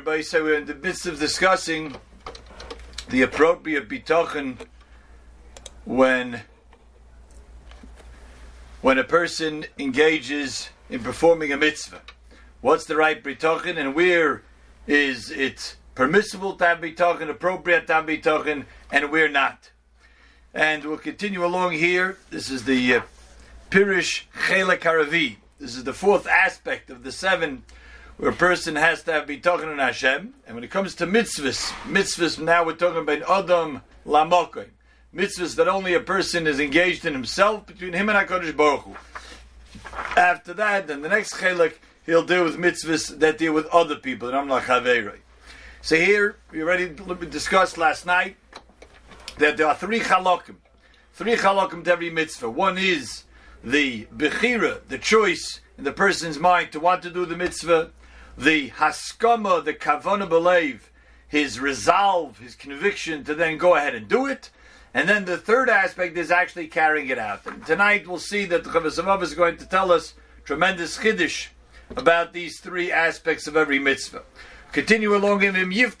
everybody. 0.00 0.22
So 0.22 0.44
we're 0.44 0.54
in 0.54 0.64
the 0.64 0.74
midst 0.74 1.04
of 1.04 1.18
discussing 1.18 1.94
the 3.10 3.20
appropriate 3.20 3.86
bitachon 3.86 4.56
when 5.84 6.40
when 8.80 8.96
a 8.96 9.04
person 9.04 9.66
engages 9.78 10.70
in 10.88 11.02
performing 11.02 11.52
a 11.52 11.58
mitzvah. 11.58 12.00
What's 12.62 12.86
the 12.86 12.96
right 12.96 13.22
bitachon, 13.22 13.76
and 13.76 13.94
where 13.94 14.42
is 14.86 15.30
it 15.30 15.76
permissible 15.94 16.54
to 16.54 16.64
have 16.64 16.78
bitachon, 16.78 17.28
appropriate 17.28 17.86
to 17.88 17.92
have 17.92 18.06
bitachon, 18.06 18.64
and 18.90 19.12
where 19.12 19.28
not? 19.28 19.70
And 20.54 20.82
we'll 20.86 20.96
continue 20.96 21.44
along 21.44 21.72
here. 21.72 22.16
This 22.30 22.48
is 22.48 22.64
the 22.64 22.94
uh, 22.94 23.02
Pirish 23.68 24.22
Chelek. 24.46 25.36
This 25.58 25.76
is 25.76 25.84
the 25.84 25.92
fourth 25.92 26.26
aspect 26.26 26.88
of 26.88 27.02
the 27.02 27.12
seven 27.12 27.64
where 28.20 28.30
a 28.30 28.34
person 28.34 28.76
has 28.76 29.02
to 29.02 29.12
have 29.12 29.24
bitachon 29.24 29.72
on 29.72 29.78
Hashem. 29.78 30.34
And 30.46 30.54
when 30.54 30.62
it 30.62 30.70
comes 30.70 30.94
to 30.96 31.06
mitzvahs, 31.06 31.70
mitzvahs 31.86 32.38
now 32.38 32.66
we're 32.66 32.74
talking 32.74 33.00
about 33.00 33.22
Adam 33.22 33.80
Lamokim. 34.06 34.66
Mitzvahs 35.14 35.56
that 35.56 35.68
only 35.68 35.94
a 35.94 36.00
person 36.00 36.46
is 36.46 36.60
engaged 36.60 37.06
in 37.06 37.14
himself, 37.14 37.66
between 37.66 37.94
him 37.94 38.10
and 38.10 38.18
HaKadosh 38.28 38.54
Baruch 38.54 38.82
Hu. 38.82 38.94
After 40.18 40.52
that, 40.52 40.86
then 40.86 41.00
the 41.00 41.08
next 41.08 41.32
chelik, 41.32 41.76
he'll 42.04 42.22
deal 42.22 42.44
with 42.44 42.58
mitzvahs 42.58 43.18
that 43.20 43.38
deal 43.38 43.54
with 43.54 43.64
other 43.68 43.96
people, 43.96 44.28
and 44.28 44.36
I'm 44.36 44.48
not 44.48 44.66
So 45.80 45.96
here, 45.96 46.36
we 46.52 46.62
already 46.62 46.94
discussed 47.30 47.78
last 47.78 48.04
night 48.04 48.36
that 49.38 49.56
there 49.56 49.66
are 49.66 49.74
three 49.74 50.00
chalokim. 50.00 50.56
Three 51.14 51.36
chalokim 51.36 51.84
to 51.84 51.92
every 51.92 52.10
mitzvah. 52.10 52.50
One 52.50 52.76
is 52.76 53.24
the 53.64 54.04
bechira, 54.14 54.86
the 54.88 54.98
choice 54.98 55.60
in 55.78 55.84
the 55.84 55.92
person's 55.92 56.38
mind 56.38 56.72
to 56.72 56.80
want 56.80 57.02
to 57.04 57.10
do 57.10 57.24
the 57.24 57.34
mitzvah 57.34 57.92
the 58.36 58.70
haskama, 58.70 59.64
the 59.64 59.74
kavana 59.74 60.28
believe, 60.28 60.90
his 61.28 61.60
resolve, 61.60 62.38
his 62.38 62.54
conviction 62.54 63.24
to 63.24 63.34
then 63.34 63.56
go 63.58 63.76
ahead 63.76 63.94
and 63.94 64.08
do 64.08 64.26
it. 64.26 64.50
And 64.92 65.08
then 65.08 65.24
the 65.24 65.38
third 65.38 65.68
aspect 65.68 66.18
is 66.18 66.32
actually 66.32 66.66
carrying 66.66 67.08
it 67.08 67.18
out. 67.18 67.46
And 67.46 67.64
tonight 67.64 68.08
we'll 68.08 68.18
see 68.18 68.44
that 68.46 68.64
the 68.64 68.70
Chavasamav 68.70 69.22
is 69.22 69.34
going 69.34 69.56
to 69.58 69.66
tell 69.66 69.92
us 69.92 70.14
tremendous 70.44 70.98
chiddush 70.98 71.48
about 71.96 72.32
these 72.32 72.58
three 72.58 72.90
aspects 72.90 73.46
of 73.46 73.56
every 73.56 73.78
mitzvah. 73.78 74.22
Continue 74.72 75.14
along 75.14 75.44
in 75.44 75.54
him. 75.54 75.70
If 75.72 75.94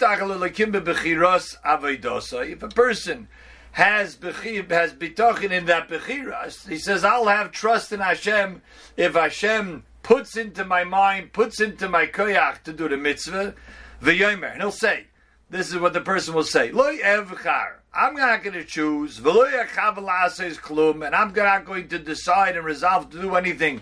person 2.68 3.28
has 3.72 4.18
has 4.22 4.92
bitachon 4.94 5.50
in 5.50 5.66
that 5.66 5.88
bechiras, 5.88 6.68
he 6.68 6.78
says, 6.78 7.04
"I'll 7.04 7.28
have 7.28 7.52
trust 7.52 7.92
in 7.92 8.00
Hashem 8.00 8.62
if 8.96 9.14
Hashem 9.14 9.84
puts 10.02 10.36
into 10.36 10.64
my 10.64 10.84
mind, 10.84 11.32
puts 11.32 11.60
into 11.60 11.88
my 11.88 12.06
koyach 12.06 12.62
to 12.62 12.72
do 12.72 12.88
the 12.88 12.96
mitzvah, 12.96 13.54
v'yomer. 14.02 14.52
And 14.52 14.60
he'll 14.60 14.70
say, 14.70 15.06
this 15.50 15.68
is 15.68 15.78
what 15.78 15.92
the 15.92 16.00
person 16.00 16.34
will 16.34 16.44
say, 16.44 16.70
Lo 16.70 16.96
evchar. 16.96 17.72
I'm 17.92 18.14
not 18.14 18.44
going 18.44 18.54
to 18.54 18.64
choose, 18.64 19.18
and 19.18 19.26
I'm 19.26 21.32
not 21.34 21.64
going 21.64 21.88
to 21.88 21.98
decide 21.98 22.56
and 22.56 22.64
resolve 22.64 23.10
to 23.10 23.20
do 23.20 23.34
anything 23.34 23.80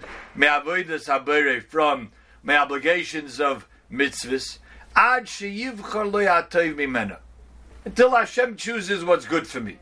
from 1.68 2.12
my 2.42 2.56
obligations 2.56 3.38
of 3.38 3.68
mitzvahs. 3.92 4.58
Until 7.84 8.10
Hashem 8.10 8.56
chooses 8.56 9.04
what's 9.04 9.26
good 9.26 9.46
for 9.46 9.60
me. 9.60 9.76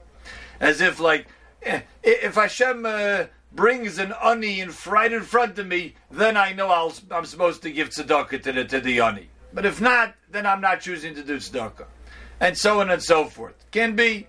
As 0.58 0.80
if, 0.80 0.98
like, 0.98 1.28
eh, 1.62 1.82
if 2.02 2.34
Hashem 2.34 2.84
uh, 2.84 3.26
brings 3.56 3.98
an 3.98 4.12
ani 4.22 4.60
in 4.60 4.72
right 4.86 5.12
in 5.12 5.22
front 5.22 5.58
of 5.58 5.66
me, 5.66 5.94
then 6.10 6.36
I 6.36 6.52
know 6.52 6.68
i 6.68 7.16
am 7.16 7.24
supposed 7.24 7.62
to 7.62 7.70
give 7.72 7.90
tzedakah 7.90 8.42
to 8.42 8.52
the, 8.52 8.64
to 8.66 8.80
the 8.80 9.00
ani. 9.00 9.30
But 9.52 9.66
if 9.66 9.80
not, 9.80 10.14
then 10.30 10.46
I'm 10.46 10.60
not 10.60 10.80
choosing 10.80 11.14
to 11.14 11.22
do 11.22 11.38
tzedakah. 11.38 11.86
And 12.38 12.56
so 12.56 12.80
on 12.80 12.90
and 12.90 13.02
so 13.02 13.24
forth. 13.24 13.54
Can 13.70 13.96
be, 13.96 14.26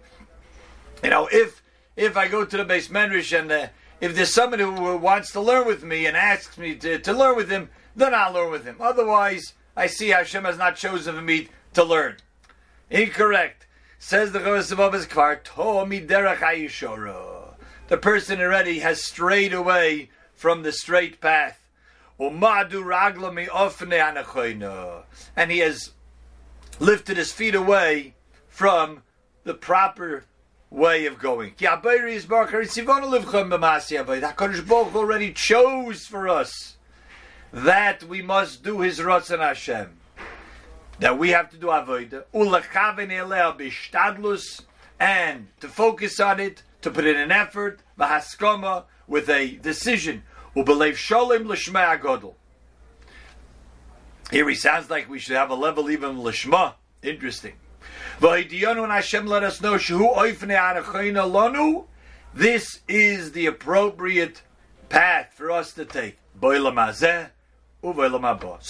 you 1.04 1.10
know, 1.10 1.28
if 1.32 1.62
if 1.98 2.16
I 2.16 2.28
go 2.28 2.46
to 2.46 2.58
the 2.58 2.64
beis 2.64 2.90
medrash 2.90 3.38
and 3.38 3.52
uh, 3.52 3.68
if 4.00 4.16
there's 4.16 4.34
somebody 4.34 4.64
who 4.64 4.98
wants 4.98 5.32
to 5.34 5.42
learn 5.42 5.68
with 5.68 5.84
me 5.84 6.06
and 6.06 6.16
asks 6.16 6.58
me 6.58 6.76
to, 6.76 7.00
to 7.00 7.14
learn 7.14 7.36
with 7.36 7.50
him, 7.50 7.70
then 7.96 8.14
I'll 8.14 8.32
learn 8.32 8.52
with 8.52 8.64
him. 8.64 8.78
Otherwise, 8.80 9.54
I 9.76 9.88
see 9.88 10.10
Hashem 10.10 10.46
has 10.46 10.58
not 10.58 10.76
chosen 10.76 11.16
for 11.16 11.22
me 11.22 11.50
to 11.74 11.84
learn. 11.84 12.18
Incorrect. 12.90 13.66
Says 14.00 14.32
the 14.32 14.40
Chavas 14.40 14.72
of 14.72 15.10
Kvar, 15.10 15.44
To 15.44 15.52
derech 16.08 17.37
the 17.88 17.98
person 17.98 18.42
already 18.42 18.80
has 18.80 19.06
strayed 19.06 19.54
away 19.54 20.10
from 20.34 20.64
the 20.64 20.72
straight 20.72 21.22
path. 21.22 21.68
And 22.20 22.44
he 25.52 25.60
has 25.60 25.92
lifted 26.80 27.18
his 27.18 27.32
feet 27.32 27.56
away 27.56 28.16
from 28.48 29.04
the 29.44 29.54
proper 29.54 30.26
way 30.70 31.06
of 31.06 31.20
going. 31.20 31.54
HaKadosh 31.54 32.28
Baruch 34.68 34.96
already 34.96 35.34
chose 35.34 36.06
for 36.06 36.28
us 36.28 36.78
that 37.54 38.04
we 38.04 38.22
must 38.22 38.64
do 38.64 38.82
His 38.82 39.00
Ratzon 39.00 39.40
Hashem. 39.40 39.98
That 41.00 41.18
we 41.18 41.30
have 41.30 41.50
to 41.52 41.58
do 41.58 41.68
Avodah. 41.68 42.26
And 45.00 45.48
to 45.60 45.68
focus 45.68 46.20
on 46.20 46.40
it 46.40 46.64
to 46.88 46.94
put 46.94 47.06
in 47.06 47.18
an 47.18 47.32
effort, 47.32 47.82
v'haskama, 48.00 48.86
with 49.08 49.30
a 49.30 49.58
decision, 49.58 50.24
ubelev 50.56 50.94
sholem 50.94 51.46
l'shma 51.46 52.00
agodol. 52.00 52.36
Here 54.32 54.48
he 54.48 54.56
sounds 54.56 54.90
like 54.90 55.10
we 55.10 55.20
should 55.20 55.36
have 55.36 55.50
a 55.50 55.56
level 55.56 55.90
even 55.90 56.22
l'shma. 56.22 56.76
Interesting. 57.04 57.56
And 58.22 58.92
Hashem 58.92 59.28
let 59.28 59.44
us 59.44 59.62
know 59.62 59.74
lanu. 59.74 61.86
This 62.34 62.80
is 62.88 63.34
the 63.34 63.46
appropriate 63.46 64.42
path 64.90 65.34
for 65.34 65.52
us 65.52 65.74
to 65.74 65.86
take. 65.86 66.18
So 66.42 67.30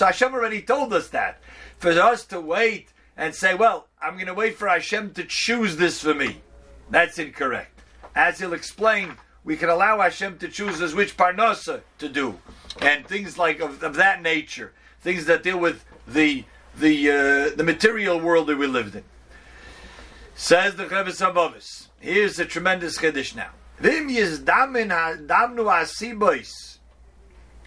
Hashem 0.06 0.34
already 0.34 0.62
told 0.62 0.94
us 0.94 1.08
that. 1.10 1.40
For 1.78 1.92
us 1.92 2.26
to 2.26 2.42
wait 2.42 2.94
and 3.16 3.36
say, 3.36 3.54
well, 3.54 3.88
I'm 4.02 4.16
going 4.16 4.28
to 4.28 4.34
wait 4.34 4.58
for 4.58 4.68
Hashem 4.68 5.14
to 5.14 5.24
choose 5.24 5.78
this 5.78 6.02
for 6.02 6.14
me. 6.14 6.42
That's 6.90 7.20
incorrect 7.20 7.77
as 8.18 8.40
he'll 8.40 8.54
explain, 8.54 9.14
we 9.44 9.56
can 9.56 9.70
allow 9.70 10.02
Hashem 10.02 10.40
to 10.40 10.48
choose 10.48 10.82
us 10.82 10.94
which 10.94 11.16
parnasa 11.16 11.82
to 12.00 12.10
do, 12.10 12.40
and 12.82 13.06
things 13.06 13.38
like 13.38 13.60
of, 13.60 13.84
of 13.84 13.96
that 13.96 14.22
nature, 14.22 14.74
things 15.02 15.26
that 15.26 15.44
deal 15.44 15.60
with 15.60 15.86
the 16.08 16.44
the 16.78 17.10
uh, 17.10 17.56
the 17.56 17.64
material 17.64 18.20
world 18.20 18.48
that 18.48 18.58
we 18.58 18.68
lived 18.68 18.96
in. 18.96 19.04
Says 20.36 20.76
the 20.76 20.86
Chavis 20.86 21.26
Abavis. 21.26 21.88
Here's 22.00 22.40
a 22.40 22.46
tremendous 22.46 22.98
chiddush 22.98 23.36
now. 23.36 23.52
Vim 23.80 24.10
damnu 24.10 25.26
asibois. 25.28 26.78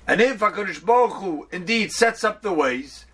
And 0.06 0.20
if 0.20 0.40
HaKadosh 0.40 0.84
Baruch 0.84 1.12
Hu 1.14 1.48
indeed 1.52 1.92
sets 1.92 2.24
up 2.24 2.42
the 2.42 2.52
ways, 2.52 3.06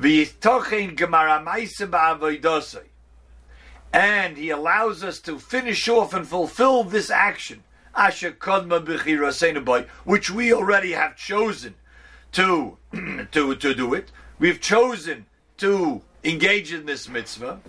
v'yitochein 0.00 0.96
gemara 0.96 1.44
ma'isa 1.44 1.88
ba'avoidosai, 1.88 2.84
and 3.94 4.36
he 4.36 4.50
allows 4.50 5.04
us 5.04 5.20
to 5.20 5.38
finish 5.38 5.88
off 5.88 6.12
and 6.12 6.26
fulfill 6.26 6.82
this 6.82 7.10
action, 7.10 7.62
Asher 7.94 8.32
Kadma 8.32 9.86
which 10.02 10.32
we 10.32 10.52
already 10.52 10.90
have 10.90 11.16
chosen 11.16 11.76
to, 12.32 12.76
to, 13.30 13.54
to 13.54 13.74
do 13.74 13.94
it. 13.94 14.10
We've 14.40 14.60
chosen 14.60 15.26
to 15.58 16.02
engage 16.24 16.72
in 16.72 16.86
this 16.86 17.08
mitzvah. 17.08 17.60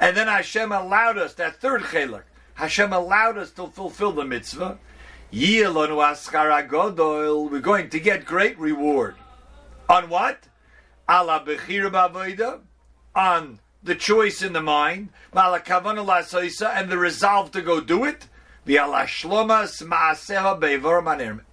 And 0.00 0.16
then 0.16 0.28
Hashem 0.28 0.72
allowed 0.72 1.18
us, 1.18 1.34
that 1.34 1.60
third 1.60 1.82
chelak, 1.82 2.22
Hashem 2.54 2.94
allowed 2.94 3.36
us 3.36 3.50
to 3.50 3.66
fulfill 3.66 4.12
the 4.12 4.24
mitzvah. 4.24 4.78
We're 5.30 5.70
going 7.60 7.90
to 7.90 8.00
get 8.00 8.24
great 8.24 8.58
reward. 8.58 9.16
On 9.90 10.08
what? 10.08 10.38
On 13.14 13.58
the 13.82 13.94
choice 13.94 14.42
in 14.42 14.52
the 14.52 14.62
mind, 14.62 15.10
and 15.32 16.90
the 16.90 16.98
resolve 16.98 17.50
to 17.52 17.62
go 17.62 17.80
do 17.80 18.04
it, 18.04 18.28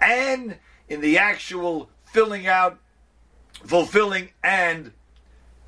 and 0.02 0.58
in 0.90 1.02
the 1.02 1.18
actual 1.18 1.90
filling 2.06 2.48
out, 2.48 2.80
fulfilling, 3.66 4.30
and 4.44 4.92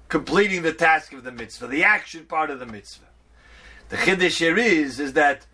completing 0.08 0.62
the 0.62 0.74
task 0.74 1.14
of 1.14 1.24
the 1.24 1.32
mitzvah, 1.32 1.68
the 1.68 1.84
action 1.84 2.26
part 2.26 2.50
of 2.50 2.60
the 2.60 2.66
mitzvah. 2.66 3.06
The 3.90 3.98
chiddush 3.98 4.40
here 4.40 4.58
is 4.58 5.00
is 5.00 5.14
that 5.14 5.46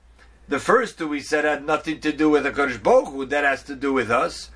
the 0.48 0.60
first 0.60 0.98
two 0.98 1.08
we 1.08 1.22
said 1.22 1.46
had 1.46 1.66
nothing 1.66 2.00
to 2.02 2.12
do 2.12 2.30
with 2.30 2.46
Hakadosh 2.46 2.82
Baruch 2.82 3.10
Hu, 3.10 3.26
that 3.26 3.44
has 3.44 3.64
to 3.64 3.76
do 3.76 3.94
with 3.94 4.10
us, 4.12 4.50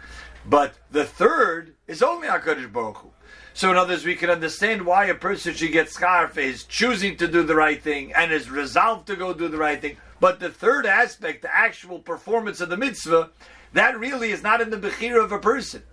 but 0.45 0.75
the 0.91 1.05
third 1.05 1.75
is 1.87 2.01
only 2.01 2.27
Hakadosh 2.27 2.71
Baruch 2.71 2.97
Hu. 2.97 3.11
So, 3.55 3.71
in 3.71 3.77
others, 3.77 4.03
we 4.03 4.15
can 4.15 4.29
understand 4.29 4.85
why 4.85 5.05
a 5.05 5.15
person 5.15 5.53
should 5.53 5.71
get 5.71 5.87
schar 5.87 6.29
for 6.29 6.41
his 6.41 6.65
choosing 6.65 7.15
to 7.15 7.25
do 7.25 7.41
the 7.41 7.55
right 7.55 7.81
thing 7.81 8.11
and 8.11 8.29
his 8.29 8.49
resolve 8.49 9.05
to 9.05 9.15
go 9.15 9.33
do 9.33 9.47
the 9.47 9.57
right 9.57 9.81
thing. 9.81 9.95
But 10.19 10.41
the 10.41 10.49
third 10.49 10.85
aspect, 10.85 11.41
the 11.41 11.55
actual 11.55 11.99
performance 11.99 12.59
of 12.59 12.67
the 12.67 12.75
mitzvah, 12.75 13.29
that 13.71 13.97
really 13.97 14.31
is 14.31 14.43
not 14.43 14.59
in 14.59 14.71
the 14.71 14.77
bechira 14.77 15.23
of 15.23 15.31
a 15.31 15.39
person. 15.39 15.83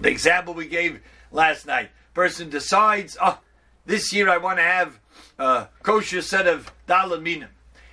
The 0.00 0.08
example 0.08 0.54
we 0.54 0.68
gave 0.68 1.02
last 1.30 1.66
night. 1.66 1.90
person 2.14 2.48
decides, 2.48 3.18
oh, 3.20 3.38
this 3.84 4.10
year 4.10 4.30
I 4.30 4.38
want 4.38 4.58
to 4.58 4.62
have 4.62 5.00
a 5.38 5.68
kosher 5.82 6.22
set 6.22 6.46
of 6.46 6.72
daled 6.88 7.22
minim. 7.22 7.50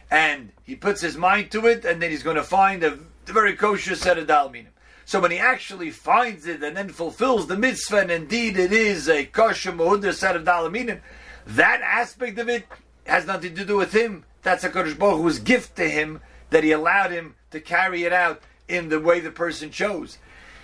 And 0.09 0.53
he 0.63 0.77
puts 0.77 1.01
his 1.01 1.17
mind 1.17 1.51
to 1.51 1.67
it, 1.67 1.83
and 1.83 2.01
then 2.01 2.09
he's 2.09 2.23
going 2.23 2.37
to 2.37 2.43
find 2.43 2.85
a 2.85 2.99
very 3.25 3.57
kosher 3.57 3.95
set 3.95 4.17
of 4.17 4.27
daled 4.27 4.53
minim. 4.53 4.71
So 5.09 5.19
when 5.19 5.31
he 5.31 5.39
actually 5.39 5.89
finds 5.89 6.45
it 6.45 6.61
and 6.61 6.77
then 6.77 6.89
fulfills 6.89 7.47
the 7.47 7.57
mitzvah, 7.57 8.01
and 8.01 8.11
indeed 8.11 8.57
it 8.57 8.71
is 8.71 9.09
a 9.09 9.25
kosher 9.25 9.71
muhudah 9.71 10.13
set 10.13 10.35
of 10.35 10.43
daled 10.43 10.71
minim, 10.71 11.01
that 11.47 11.81
aspect 11.81 12.37
of 12.37 12.47
it 12.47 12.67
has 13.07 13.25
nothing 13.25 13.55
to 13.55 13.65
do 13.65 13.75
with 13.75 13.91
him. 13.91 14.23
That's 14.43 14.63
a 14.63 14.69
Kodesh 14.69 14.99
Baruch 14.99 15.21
Hu's 15.21 15.39
gift 15.39 15.75
to 15.77 15.89
him 15.89 16.21
that 16.51 16.63
he 16.63 16.71
allowed 16.71 17.09
him 17.09 17.33
to 17.49 17.59
carry 17.59 18.03
it 18.03 18.13
out 18.13 18.43
in 18.67 18.89
the 18.89 18.99
way 18.99 19.19
the 19.19 19.31
person 19.31 19.71
chose. 19.71 20.19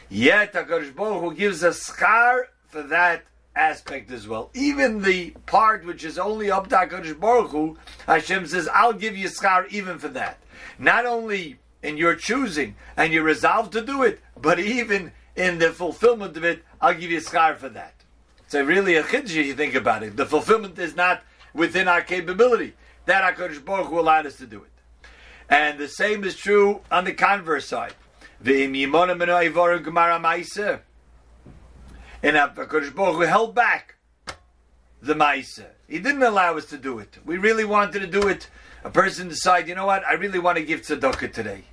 Yet 0.09 0.53
a 0.53 0.62
HaKadosh 0.62 0.95
Baruch 0.95 1.24
Hu 1.24 1.33
gives 1.33 1.63
a 1.63 1.69
schar 1.69 2.44
for 2.68 2.83
that 2.83 3.24
aspect 3.56 4.12
as 4.12 4.27
well. 4.27 4.51
Even 4.53 5.01
the 5.01 5.31
part 5.47 5.83
which 5.83 6.03
is 6.03 6.19
only 6.19 6.51
up 6.51 6.68
to 6.68 6.75
HaKadosh 6.75 7.19
Baruch 7.19 7.50
Hu, 7.50 7.77
Hashem 8.06 8.45
says, 8.45 8.69
I'll 8.71 8.94
give 8.94 9.18
you 9.18 9.27
schar 9.27 9.68
even 9.71 9.97
for 9.97 10.09
that. 10.09 10.38
Not 10.77 11.07
only 11.07 11.57
in 11.85 11.97
your 11.97 12.15
choosing 12.15 12.75
and 12.97 13.13
you 13.13 13.21
resolve 13.21 13.69
to 13.71 13.81
do 13.81 14.03
it, 14.03 14.19
but 14.41 14.59
even 14.59 15.11
in 15.35 15.59
the 15.59 15.71
fulfillment 15.71 16.35
of 16.35 16.43
it, 16.43 16.63
I'll 16.81 16.93
give 16.93 17.11
you 17.11 17.19
schar 17.19 17.55
for 17.55 17.69
that. 17.69 17.93
So 18.47 18.63
really 18.63 18.95
a 18.95 19.03
chiddush 19.03 19.33
you 19.33 19.53
think 19.53 19.75
about 19.75 20.03
it. 20.03 20.17
The 20.17 20.25
fulfillment 20.25 20.79
is 20.79 20.95
not 20.95 21.21
within 21.53 21.87
our 21.87 22.01
capability. 22.01 22.73
That 23.05 23.35
HaKadosh 23.35 23.63
Baruch 23.63 23.87
Hu 23.87 23.99
allowed 23.99 24.25
us 24.25 24.37
to 24.37 24.47
do 24.47 24.63
it. 24.63 24.71
And 25.49 25.77
the 25.77 25.87
same 25.87 26.23
is 26.23 26.35
true 26.35 26.81
on 26.91 27.05
the 27.05 27.13
converse 27.13 27.67
side. 27.67 27.93
And 28.43 28.75
HaKadosh 32.35 32.95
Baruch 32.95 33.15
Hu 33.15 33.21
held 33.21 33.55
back 33.55 33.95
the 35.01 35.13
Maisa. 35.13 35.67
He 35.87 35.99
didn't 35.99 36.23
allow 36.23 36.57
us 36.57 36.65
to 36.67 36.77
do 36.77 36.97
it. 36.99 37.19
We 37.25 37.37
really 37.37 37.65
wanted 37.65 37.99
to 37.99 38.07
do 38.07 38.27
it. 38.27 38.49
A 38.83 38.89
person 38.89 39.27
decide, 39.27 39.67
you 39.67 39.75
know 39.75 39.85
what, 39.85 40.03
I 40.05 40.13
really 40.13 40.39
want 40.39 40.57
to 40.57 40.63
give 40.63 40.81
tzedakah 40.81 41.31
today. 41.33 41.65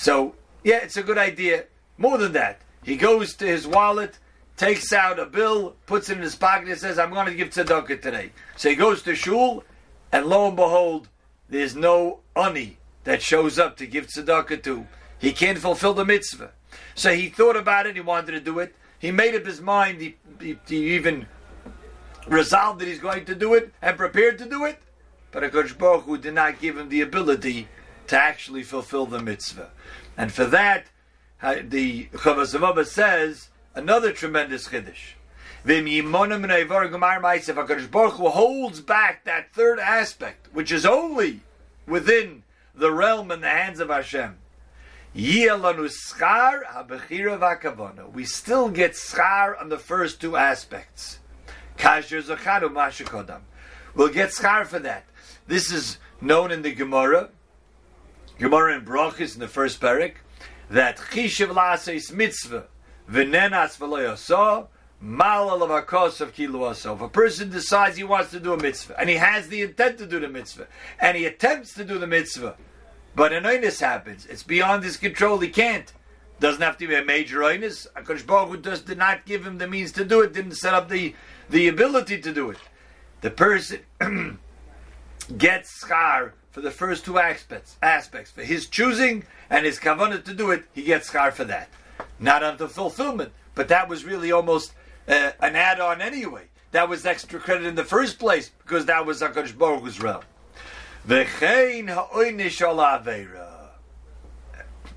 So, 0.00 0.34
yeah, 0.64 0.78
it's 0.78 0.96
a 0.96 1.02
good 1.02 1.18
idea. 1.18 1.64
More 1.98 2.16
than 2.16 2.32
that, 2.32 2.62
he 2.82 2.96
goes 2.96 3.34
to 3.34 3.46
his 3.46 3.66
wallet, 3.66 4.16
takes 4.56 4.94
out 4.94 5.18
a 5.18 5.26
bill, 5.26 5.76
puts 5.84 6.08
it 6.08 6.16
in 6.16 6.22
his 6.22 6.34
pocket, 6.34 6.70
and 6.70 6.80
says, 6.80 6.98
I'm 6.98 7.12
going 7.12 7.26
to 7.26 7.34
give 7.34 7.50
tzedakah 7.50 8.00
today. 8.00 8.32
So 8.56 8.70
he 8.70 8.76
goes 8.76 9.02
to 9.02 9.14
shul, 9.14 9.62
and 10.10 10.24
lo 10.24 10.46
and 10.46 10.56
behold, 10.56 11.10
there's 11.50 11.76
no 11.76 12.20
ani 12.34 12.78
that 13.04 13.20
shows 13.20 13.58
up 13.58 13.76
to 13.76 13.86
give 13.86 14.06
tzedakah 14.06 14.62
to. 14.62 14.86
He 15.18 15.32
can't 15.32 15.58
fulfill 15.58 15.92
the 15.92 16.06
mitzvah. 16.06 16.52
So 16.94 17.14
he 17.14 17.28
thought 17.28 17.58
about 17.58 17.86
it, 17.86 17.94
he 17.94 18.00
wanted 18.00 18.32
to 18.32 18.40
do 18.40 18.58
it. 18.58 18.74
He 18.98 19.10
made 19.10 19.34
up 19.34 19.44
his 19.44 19.60
mind, 19.60 20.00
he, 20.00 20.16
he, 20.40 20.56
he 20.66 20.94
even 20.94 21.26
resolved 22.26 22.80
that 22.80 22.88
he's 22.88 23.00
going 23.00 23.26
to 23.26 23.34
do 23.34 23.52
it 23.52 23.74
and 23.82 23.98
prepared 23.98 24.38
to 24.38 24.48
do 24.48 24.64
it. 24.64 24.78
But 25.30 25.42
HaKadosh 25.42 25.76
Baruch 25.76 26.04
Hu 26.04 26.16
did 26.16 26.32
not 26.32 26.58
give 26.58 26.78
him 26.78 26.88
the 26.88 27.02
ability 27.02 27.68
to 28.10 28.18
actually 28.18 28.62
fulfill 28.64 29.06
the 29.06 29.22
mitzvah. 29.22 29.70
And 30.16 30.32
for 30.32 30.44
that, 30.46 30.86
uh, 31.40 31.58
the 31.62 32.06
Chavasavaba 32.06 32.84
says 32.84 33.50
another 33.76 34.10
tremendous 34.12 34.66
chiddush. 34.68 35.12
HaKadosh 35.64 37.00
Baruch 37.90 38.14
Hu 38.14 38.28
holds 38.28 38.80
back 38.80 39.24
that 39.24 39.54
third 39.54 39.78
aspect, 39.78 40.48
which 40.52 40.72
is 40.72 40.84
only 40.84 41.42
within 41.86 42.42
the 42.74 42.90
realm 42.90 43.30
in 43.30 43.42
the 43.42 43.48
hands 43.48 43.78
of 43.78 43.90
Hashem. 43.90 44.38
We 45.14 45.46
still 48.24 48.70
get 48.70 48.92
schar 48.92 49.60
on 49.60 49.68
the 49.68 49.78
first 49.78 50.20
two 50.20 50.36
aspects. 50.36 51.20
We'll 51.78 52.02
get 54.08 54.30
schar 54.30 54.66
for 54.66 54.80
that. 54.80 55.04
This 55.46 55.70
is 55.70 55.98
known 56.20 56.50
in 56.50 56.62
the 56.62 56.72
Gemara, 56.72 57.28
Gemara 58.40 58.76
in 58.76 58.86
Brachis 58.86 59.34
in 59.34 59.40
the 59.40 59.48
first 59.48 59.82
parak, 59.82 60.14
that 60.70 60.96
chishav 60.96 61.48
la'aseis 61.48 62.10
mitzvah 62.10 62.68
v'nenas 63.06 63.76
v'lo 63.76 64.66
mal 64.98 65.62
of 65.62 65.70
If 65.70 67.00
a 67.02 67.08
person 67.10 67.50
decides 67.50 67.98
he 67.98 68.04
wants 68.04 68.30
to 68.30 68.40
do 68.40 68.54
a 68.54 68.56
mitzvah, 68.56 68.98
and 68.98 69.10
he 69.10 69.16
has 69.16 69.48
the 69.48 69.60
intent 69.60 69.98
to 69.98 70.06
do 70.06 70.18
the 70.18 70.28
mitzvah, 70.28 70.68
and 70.98 71.18
he 71.18 71.26
attempts 71.26 71.74
to 71.74 71.84
do 71.84 71.98
the 71.98 72.06
mitzvah, 72.06 72.56
but 73.14 73.34
an 73.34 73.44
oinus 73.44 73.78
happens. 73.78 74.24
It's 74.24 74.42
beyond 74.42 74.84
his 74.84 74.96
control. 74.96 75.38
He 75.40 75.50
can't. 75.50 75.92
Doesn't 76.38 76.62
have 76.62 76.78
to 76.78 76.88
be 76.88 76.94
a 76.94 77.04
major 77.04 77.40
oinus. 77.40 77.88
Akash 77.92 78.26
Baruch 78.26 78.62
just 78.62 78.86
did 78.86 78.96
not 78.96 79.26
give 79.26 79.46
him 79.46 79.58
the 79.58 79.68
means 79.68 79.92
to 79.92 80.04
do 80.06 80.22
it. 80.22 80.32
Didn't 80.32 80.54
set 80.54 80.72
up 80.72 80.88
the 80.88 81.14
the 81.50 81.68
ability 81.68 82.22
to 82.22 82.32
do 82.32 82.48
it. 82.48 82.58
The 83.20 83.30
person 83.30 83.80
gets 85.36 85.84
schar 85.84 86.32
for 86.50 86.60
the 86.60 86.70
first 86.70 87.04
two 87.04 87.18
aspects. 87.18 87.76
Aspects 87.82 88.30
for 88.30 88.42
his 88.42 88.66
choosing 88.66 89.24
and 89.48 89.64
his 89.64 89.78
kavanah 89.78 90.24
to 90.24 90.34
do 90.34 90.50
it. 90.50 90.64
He 90.72 90.82
gets 90.82 91.10
schar 91.10 91.32
for 91.32 91.44
that. 91.44 91.68
Not 92.18 92.42
until 92.42 92.68
fulfillment, 92.68 93.32
but 93.54 93.68
that 93.68 93.88
was 93.88 94.04
really 94.04 94.32
almost 94.32 94.72
uh, 95.08 95.32
an 95.40 95.56
add-on 95.56 96.00
anyway. 96.00 96.44
That 96.72 96.88
was 96.88 97.04
extra 97.04 97.40
credit 97.40 97.66
in 97.66 97.74
the 97.74 97.84
first 97.84 98.18
place 98.18 98.50
because 98.64 98.86
that 98.86 99.06
was 99.06 99.20
Hakadosh 99.20 99.56
Baruch 99.56 99.82
Hu's 99.82 100.00
realm. 100.00 100.22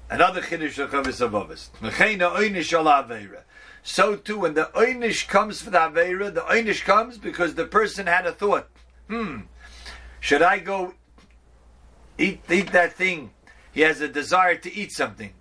Another 0.09 0.41
chiddush 0.41 0.77
of 0.77 0.91
Chavis 0.91 1.27
aveira. 1.27 3.39
So 3.85 4.15
too, 4.15 4.39
when 4.39 4.53
the 4.53 4.69
oinish 4.75 5.27
comes 5.27 5.61
for 5.61 5.71
the 5.71 5.79
aveira, 5.79 6.33
the 6.33 6.41
oinish 6.41 6.83
comes 6.83 7.17
because 7.17 7.55
the 7.55 7.65
person 7.65 8.05
had 8.05 8.27
a 8.27 8.31
thought. 8.31 8.69
Hmm, 9.07 9.41
should 10.19 10.41
I 10.41 10.59
go 10.59 10.94
eat 12.18 12.42
eat 12.50 12.71
that 12.71 12.94
thing? 12.94 13.31
He 13.71 13.81
has 13.81 14.01
a 14.01 14.07
desire 14.07 14.56
to 14.56 14.74
eat 14.74 14.92
something, 14.92 15.33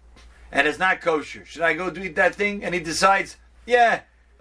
and 0.51 0.67
it's 0.67 0.79
not 0.79 1.01
kosher. 1.01 1.45
Should 1.45 1.63
I 1.63 1.75
go 1.75 1.91
do 1.91 2.03
eat 2.03 2.17
that 2.17 2.35
thing? 2.35 2.65
And 2.65 2.75
he 2.75 2.81
decides, 2.81 3.37
yeah, 3.67 4.01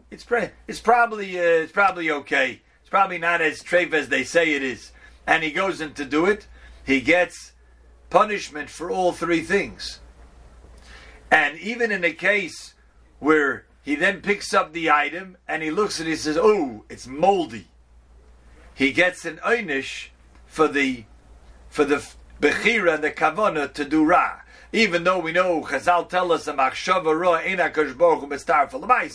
it's 0.10 0.24
pre- 0.24 0.50
it's 0.68 0.80
probably 0.80 1.38
uh, 1.38 1.63
it's 1.63 1.72
probably 1.72 2.12
okay. 2.12 2.62
It's 2.81 2.89
probably 2.89 3.18
not 3.18 3.42
as 3.42 3.62
treif 3.62 3.94
as 3.94 4.10
they 4.10 4.24
say 4.24 4.54
it 4.54 4.63
is 4.63 4.92
and 5.28 5.44
he 5.44 5.51
goes 5.51 5.81
in 5.81 5.94
to 5.94 6.06
do 6.06 6.25
it, 6.25 6.48
he 6.83 7.01
gets 7.01 7.54
punishment 8.10 8.69
for 8.69 8.92
all 8.92 9.12
three 9.12 9.42
things. 9.42 10.00
And 11.31 11.57
even 11.60 11.92
in 11.92 12.04
a 12.04 12.12
case 12.12 12.74
where 13.19 13.66
he 13.81 13.95
then 13.95 14.22
picks 14.22 14.54
up 14.54 14.74
the 14.74 14.92
item 14.92 15.38
and 15.48 15.63
he 15.63 15.72
looks 15.72 16.00
at 16.00 16.01
it 16.01 16.10
and 16.10 16.18
he 16.18 16.18
says, 16.18 16.38
"Oh, 16.38 16.83
it's 16.89 17.07
moldy," 17.07 17.68
he 18.73 18.92
gets 18.92 19.26
an 19.26 19.38
einish 19.38 20.09
for 20.45 20.68
the 20.68 21.06
for 21.69 21.85
the 21.85 22.06
bechira 22.42 23.00
the 23.00 23.12
kavana 23.12 23.71
to 23.74 23.86
do 23.86 24.04
ra. 24.04 24.42
Even 24.74 25.04
though 25.04 25.19
we 25.19 25.31
know 25.31 25.62
Chazal 25.62 26.10
tell 26.10 26.31
us 26.31 26.48
a 26.48 26.54
machshava 26.54 27.18
ra 27.18 27.40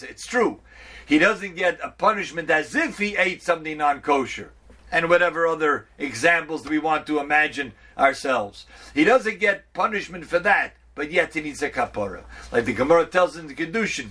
It's 0.09 0.27
true. 0.27 0.61
He 1.05 1.19
doesn't 1.19 1.57
get 1.57 1.81
a 1.83 1.91
punishment 1.91 2.51
as 2.51 2.75
if 2.75 2.99
he 2.99 3.17
ate 3.17 3.43
something 3.43 3.79
non 3.79 4.01
kosher 4.01 4.53
and 4.93 5.09
whatever 5.09 5.47
other 5.47 5.89
examples 5.99 6.69
we 6.69 6.79
want 6.79 7.07
to 7.07 7.19
imagine 7.19 7.73
ourselves. 7.99 8.67
He 8.95 9.05
doesn't 9.05 9.41
get 9.41 9.73
punishment 9.73 10.27
for 10.27 10.39
that, 10.41 10.75
but 10.95 11.11
yet 11.11 11.35
he 11.35 11.41
needs 11.41 11.63
a 11.63 11.71
kapara. 11.71 12.23
Like 12.53 12.67
the 12.67 12.73
Gemara 12.73 13.07
tells 13.07 13.37
in 13.37 13.49
the 13.49 13.55
Kedushin, 13.55 14.11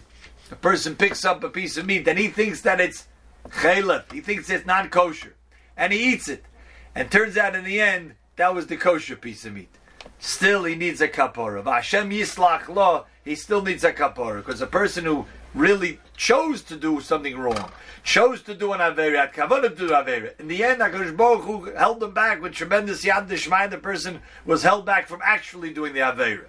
a 0.51 0.55
person 0.55 0.95
picks 0.95 1.23
up 1.23 1.43
a 1.43 1.49
piece 1.49 1.77
of 1.77 1.85
meat 1.85 2.07
and 2.07 2.19
he 2.19 2.27
thinks 2.27 2.61
that 2.61 2.81
it's 2.81 3.07
chalef, 3.47 4.11
he 4.11 4.21
thinks 4.21 4.49
it's 4.49 4.65
non 4.65 4.89
kosher, 4.89 5.35
and 5.77 5.93
he 5.93 6.13
eats 6.13 6.27
it. 6.27 6.43
And 6.93 7.11
turns 7.11 7.37
out 7.37 7.55
in 7.55 7.63
the 7.63 7.79
end, 7.79 8.15
that 8.35 8.53
was 8.53 8.67
the 8.67 8.77
kosher 8.77 9.15
piece 9.15 9.45
of 9.45 9.53
meat. 9.53 9.69
Still, 10.19 10.63
he 10.65 10.75
needs 10.75 11.01
a 11.01 11.07
kapara. 11.07 11.63
Hashem 11.63 12.09
yislach 12.09 12.67
lo, 12.67 13.05
he 13.23 13.35
still 13.35 13.61
needs 13.61 13.83
a 13.83 13.91
kapara 13.91 14.37
because 14.37 14.61
a 14.61 14.67
person 14.67 15.05
who 15.05 15.25
really 15.55 15.99
chose 16.15 16.61
to 16.63 16.75
do 16.75 16.99
something 16.99 17.37
wrong, 17.37 17.71
chose 18.03 18.41
to 18.43 18.53
do 18.53 18.73
an 18.73 18.79
Avera, 18.79 19.33
Kavanah 19.33 19.69
to 19.69 19.75
do 19.75 19.89
Avera. 19.89 20.39
In 20.39 20.47
the 20.47 20.63
end, 20.63 20.81
HaKadosh 20.81 21.15
Baruch 21.15 21.43
Hu 21.43 21.63
held 21.75 22.01
them 22.01 22.13
back 22.13 22.41
with 22.41 22.53
tremendous 22.53 23.03
Yad 23.05 23.27
Dishmai. 23.27 23.67
The 23.67 23.77
person 23.77 24.19
was 24.45 24.63
held 24.63 24.85
back 24.85 25.07
from 25.07 25.21
actually 25.23 25.73
doing 25.73 25.93
the 25.93 26.01
Avera. 26.01 26.47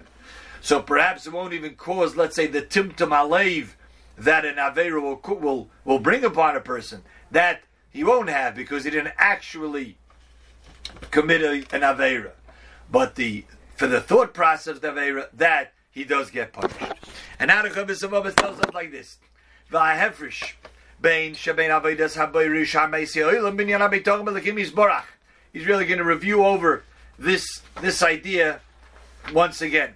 So 0.61 0.81
perhaps 0.81 1.25
it 1.25 1.33
won't 1.33 1.53
even 1.53 1.75
cause, 1.75 2.15
let's 2.15 2.35
say, 2.35 2.47
the 2.47 2.61
Timtum 2.61 3.09
Alev 3.09 3.69
that 4.17 4.45
an 4.45 4.55
Avera 4.55 5.01
will, 5.01 5.21
will, 5.39 5.69
will 5.85 5.99
bring 5.99 6.25
upon 6.25 6.55
a 6.55 6.61
person. 6.61 7.03
That 7.31 7.61
he 7.89 8.03
won't 8.03 8.29
have 8.29 8.55
because 8.55 8.83
he 8.83 8.89
didn't 8.89 9.13
actually 9.17 9.97
commit 11.11 11.41
a, 11.41 11.75
an 11.75 11.81
Avera. 11.81 12.31
But 12.91 13.15
the 13.15 13.45
for 13.75 13.87
the 13.87 14.01
thought 14.01 14.33
process 14.33 14.75
of 14.75 14.81
the 14.81 14.89
Avera, 14.89 15.27
that 15.33 15.73
he 15.91 16.03
does 16.03 16.29
get 16.31 16.53
punished. 16.53 16.93
And 17.39 17.49
now 17.49 17.61
the 17.61 17.69
Chavis 17.69 18.03
of 18.03 18.35
tells 18.35 18.59
us 18.59 18.73
like 18.73 18.91
this. 18.91 19.17
He's 25.53 25.65
really 25.65 25.85
going 25.85 25.97
to 25.97 26.03
review 26.03 26.43
over 26.43 26.83
this 27.19 27.61
this 27.81 28.03
idea 28.03 28.61
once 29.33 29.61
again. 29.61 29.95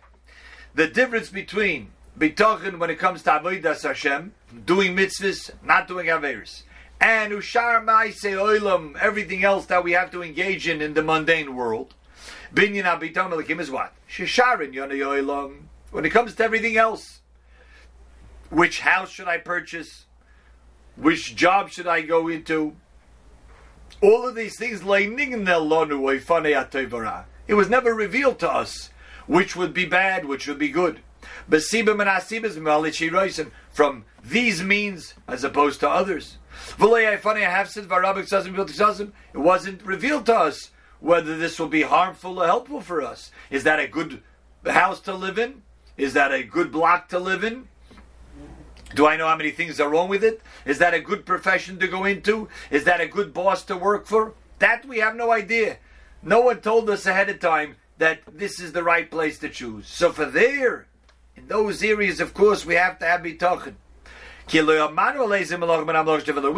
The 0.73 0.87
difference 0.87 1.29
between 1.29 1.91
bitochen 2.17 2.79
when 2.79 2.89
it 2.89 2.99
comes 2.99 3.23
to 3.23 3.29
avodas 3.31 3.83
Hashem, 3.83 4.33
doing 4.65 4.95
mitzvahs, 4.95 5.51
not 5.63 5.87
doing 5.87 6.07
averis, 6.07 6.63
and 7.01 7.33
ushar 7.33 7.83
ma'ase 7.83 8.35
oilam, 8.37 8.95
everything 8.97 9.43
else 9.43 9.65
that 9.65 9.83
we 9.83 9.93
have 9.93 10.11
to 10.11 10.21
engage 10.21 10.67
in 10.67 10.81
in 10.81 10.93
the 10.93 11.01
mundane 11.01 11.55
world. 11.55 11.95
Binyan 12.53 12.83
abitam 12.83 13.31
elikim 13.31 13.59
is 13.59 13.71
what? 13.71 13.93
Shisharin 14.07 14.71
yonay 14.73 14.99
oilam. 14.99 15.63
When 15.89 16.05
it 16.05 16.11
comes 16.11 16.35
to 16.35 16.43
everything 16.43 16.77
else, 16.77 17.21
which 18.49 18.81
house 18.81 19.09
should 19.09 19.27
I 19.27 19.39
purchase? 19.39 20.05
Which 20.95 21.35
job 21.35 21.71
should 21.71 21.87
I 21.87 22.01
go 22.01 22.27
into? 22.27 22.75
All 24.01 24.27
of 24.27 24.35
these 24.35 24.57
things, 24.57 24.81
it 27.47 27.53
was 27.53 27.69
never 27.69 27.93
revealed 27.93 28.39
to 28.39 28.51
us 28.51 28.89
which 29.27 29.55
would 29.55 29.73
be 29.73 29.85
bad, 29.85 30.25
which 30.25 30.47
would 30.47 30.59
be 30.59 30.69
good. 30.69 31.01
From 33.71 34.05
these 34.23 34.63
means 34.63 35.13
as 35.27 35.43
opposed 35.43 35.79
to 35.79 35.89
others. 35.89 36.37
It 36.77 36.85
wasn't 39.33 39.85
revealed 39.85 40.25
to 40.27 40.35
us 40.35 40.71
whether 40.99 41.37
this 41.37 41.59
will 41.59 41.67
be 41.67 41.81
harmful 41.81 42.41
or 42.41 42.45
helpful 42.45 42.81
for 42.81 43.01
us. 43.01 43.31
Is 43.49 43.63
that 43.63 43.79
a 43.79 43.87
good 43.87 44.21
house 44.65 44.99
to 45.01 45.13
live 45.13 45.39
in? 45.39 45.63
Is 45.97 46.13
that 46.13 46.31
a 46.31 46.43
good 46.43 46.71
block 46.71 47.09
to 47.09 47.19
live 47.19 47.43
in? 47.43 47.67
Do 48.93 49.07
I 49.07 49.15
know 49.15 49.27
how 49.27 49.37
many 49.37 49.51
things 49.51 49.79
are 49.79 49.89
wrong 49.89 50.09
with 50.09 50.23
it? 50.23 50.41
Is 50.65 50.79
that 50.79 50.93
a 50.93 50.99
good 50.99 51.25
profession 51.25 51.79
to 51.79 51.87
go 51.87 52.05
into? 52.05 52.49
Is 52.69 52.83
that 52.83 53.01
a 53.01 53.07
good 53.07 53.33
boss 53.33 53.63
to 53.65 53.77
work 53.77 54.05
for? 54.05 54.33
That 54.59 54.85
we 54.85 54.99
have 54.99 55.15
no 55.15 55.31
idea. 55.31 55.77
No 56.21 56.41
one 56.41 56.61
told 56.61 56.89
us 56.89 57.05
ahead 57.05 57.29
of 57.29 57.39
time 57.39 57.77
that 57.97 58.19
this 58.31 58.59
is 58.59 58.73
the 58.73 58.83
right 58.83 59.09
place 59.09 59.39
to 59.39 59.49
choose. 59.49 59.87
So 59.87 60.11
for 60.11 60.25
there, 60.25 60.87
in 61.41 61.47
those 61.47 61.83
areas, 61.83 62.19
of 62.19 62.33
course, 62.33 62.65
we 62.65 62.75
have 62.75 62.99
to 62.99 63.05
have 63.05 63.21
bitachon. 63.21 63.75
We 64.53 64.61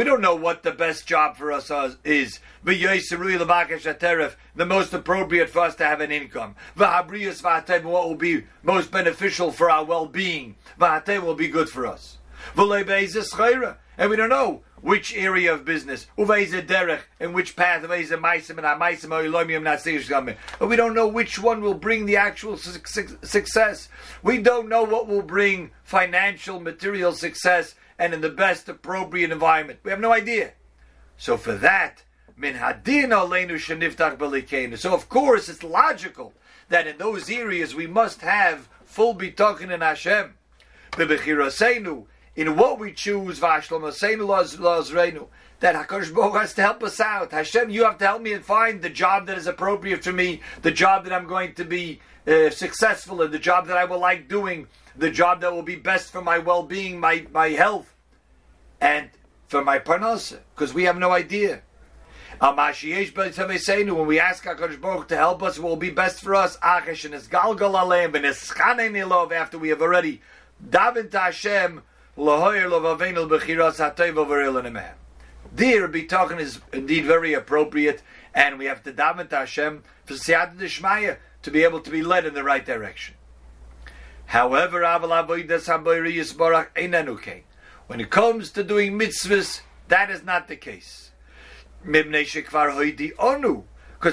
don't 0.04 0.22
know 0.22 0.36
what 0.36 0.64
the 0.64 0.72
best 0.72 1.06
job 1.06 1.38
for 1.38 1.52
us 1.52 1.70
is. 2.04 2.40
The 2.64 4.66
most 4.66 4.94
appropriate 4.94 5.50
for 5.50 5.60
us 5.60 5.76
to 5.76 5.86
have 5.86 6.02
an 6.02 6.12
income. 6.12 6.56
What 6.76 7.84
will 7.84 8.16
be 8.16 8.46
most 8.64 8.92
beneficial 8.92 9.52
for 9.52 9.70
our 9.70 9.84
well-being. 9.84 10.56
will 10.80 11.36
be 11.36 11.50
good 11.50 11.70
for 11.70 11.86
us. 11.86 12.18
And 12.56 14.10
we 14.10 14.16
don't 14.16 14.30
know 14.30 14.64
which 14.84 15.16
area 15.16 15.54
of 15.54 15.64
business, 15.64 16.08
derech, 16.18 17.00
and 17.20 17.34
which 17.34 17.56
path, 17.56 17.84
and 17.84 17.90
we 20.70 20.76
don't 20.76 20.94
know 20.94 21.08
which 21.08 21.40
one 21.40 21.62
will 21.62 21.74
bring 21.74 22.06
the 22.06 22.18
actual 22.18 22.58
su- 22.58 23.18
success. 23.24 23.88
We 24.22 24.42
don't 24.42 24.68
know 24.68 24.84
what 24.84 25.08
will 25.08 25.22
bring 25.22 25.72
financial, 25.84 26.60
material 26.60 27.14
success 27.14 27.76
and 27.98 28.14
in 28.14 28.20
the 28.20 28.30
best 28.30 28.68
appropriate 28.68 29.32
environment. 29.32 29.80
We 29.84 29.92
have 29.92 30.02
no 30.02 30.12
idea. 30.12 30.52
So 31.16 31.38
for 31.38 31.54
that, 31.54 32.04
min 32.36 32.56
hadin 32.56 33.14
So 34.78 34.94
of 34.94 35.08
course 35.08 35.48
it's 35.48 35.64
logical 35.64 36.34
that 36.68 36.88
in 36.88 36.98
those 36.98 37.30
areas 37.30 37.74
we 37.74 37.88
must 37.88 38.20
have 38.22 38.68
full 38.84 39.16
bitoken 39.16 39.72
in 39.72 39.80
Hashem 39.80 40.34
in 42.36 42.56
what 42.56 42.80
we 42.80 42.92
choose, 42.92 43.40
Vashlama 43.40 43.92
Sayyidina's 43.92 44.92
reinu, 44.92 45.28
that 45.60 45.76
Hakadosh 45.76 46.14
Baruch 46.14 46.36
has 46.36 46.54
to 46.56 46.62
help 46.62 46.84
us 46.84 47.00
out. 47.00 47.32
Hashem, 47.32 47.70
you 47.70 47.84
have 47.86 47.98
to 48.00 48.06
help 48.06 48.22
me 48.22 48.34
and 48.34 48.44
find 48.44 48.82
the 48.82 48.90
job 48.90 49.28
that 49.28 49.38
is 49.38 49.48
appropriate 49.48 50.04
for 50.04 50.12
me, 50.12 50.42
the 50.62 50.72
job 50.72 51.04
that 51.06 51.14
I'm 51.14 51.28
going 51.28 51.54
to 51.56 51.64
be 51.64 52.02
uh, 52.28 52.50
successful 52.50 53.22
in, 53.22 53.32
the 53.32 53.40
job 53.40 53.68
that 53.68 53.78
I 53.78 53.86
will 53.86 54.00
like 54.00 54.28
doing, 54.28 54.68
the 54.96 55.12
job 55.12 55.42
that 55.42 55.54
will 55.54 55.64
be 55.64 55.76
best 55.76 56.12
for 56.12 56.22
my 56.22 56.40
well-being, 56.40 57.00
my 57.00 57.26
my 57.32 57.50
health, 57.50 57.96
and 58.82 59.10
for 59.48 59.64
my 59.64 59.80
parnasa, 59.80 60.40
because 60.56 60.74
we 60.74 60.84
have 60.84 60.98
no 60.98 61.12
idea. 61.12 61.62
When 62.40 62.56
we 62.56 64.20
ask 64.20 64.44
HaKadosh 64.44 64.82
Baruch 64.82 65.08
to 65.10 65.16
help 65.16 65.44
us, 65.44 65.60
what 65.60 65.70
will 65.70 65.76
be 65.78 65.92
best 65.92 66.22
for 66.22 66.36
us? 66.36 66.58
After 66.62 66.92
we 69.60 69.70
have 69.70 69.82
already 69.82 70.22
davened 70.70 71.12
to 71.12 71.20
Hashem 71.20 71.84
there, 72.16 72.68
bitachon 75.88 76.40
is 76.40 76.62
indeed 76.72 77.06
very 77.06 77.34
appropriate, 77.34 78.02
and 78.34 78.58
we 78.58 78.66
have 78.66 78.84
to 78.84 78.92
daven 78.92 79.30
to 79.30 79.38
Hashem 79.38 79.84
for 80.06 80.14
siyat 80.14 80.58
d'shmaya 80.58 81.18
to 81.42 81.52
be 81.52 81.64
able 81.64 81.80
to 81.82 81.92
be 81.92 82.02
led 82.02 82.26
in 82.26 82.34
the 82.34 82.44
right 82.44 82.66
direction. 82.66 83.16
However, 84.28 84.84
when 87.88 88.00
it 88.00 88.10
comes 88.10 88.52
to 88.52 88.64
doing 88.64 88.98
mitzvahs, 88.98 89.62
that 89.90 90.10
is 90.10 90.24
not 90.24 90.48
the 90.48 90.56
case. 90.56 91.12
Because 91.84 92.06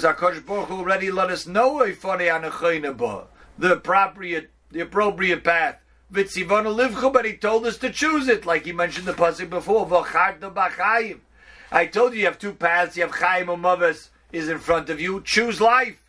Hakadosh 0.04 0.44
Baruch 0.44 0.70
already 0.70 1.10
let 1.10 1.30
us 1.30 1.46
know 1.46 1.86
the 3.58 3.72
appropriate, 3.72 4.50
the 4.70 4.80
appropriate 4.80 5.44
path 5.44 5.76
Vitzivana 6.12 6.74
livchu, 6.74 7.12
but 7.12 7.24
he 7.24 7.36
told 7.36 7.66
us 7.66 7.78
to 7.78 7.90
choose 7.90 8.26
it, 8.26 8.44
like 8.44 8.64
he 8.64 8.72
mentioned 8.72 9.06
the 9.06 9.12
pasuk 9.12 9.48
before. 9.48 9.86
b'chayim. 9.86 11.20
I 11.70 11.86
told 11.86 12.14
you 12.14 12.20
you 12.20 12.26
have 12.26 12.38
two 12.38 12.52
paths. 12.52 12.96
You 12.96 13.04
have 13.04 13.14
Chaim 13.14 13.46
Umavas 13.46 14.08
is 14.32 14.48
in 14.48 14.58
front 14.58 14.90
of 14.90 15.00
you. 15.00 15.20
Choose 15.20 15.60
life. 15.60 16.02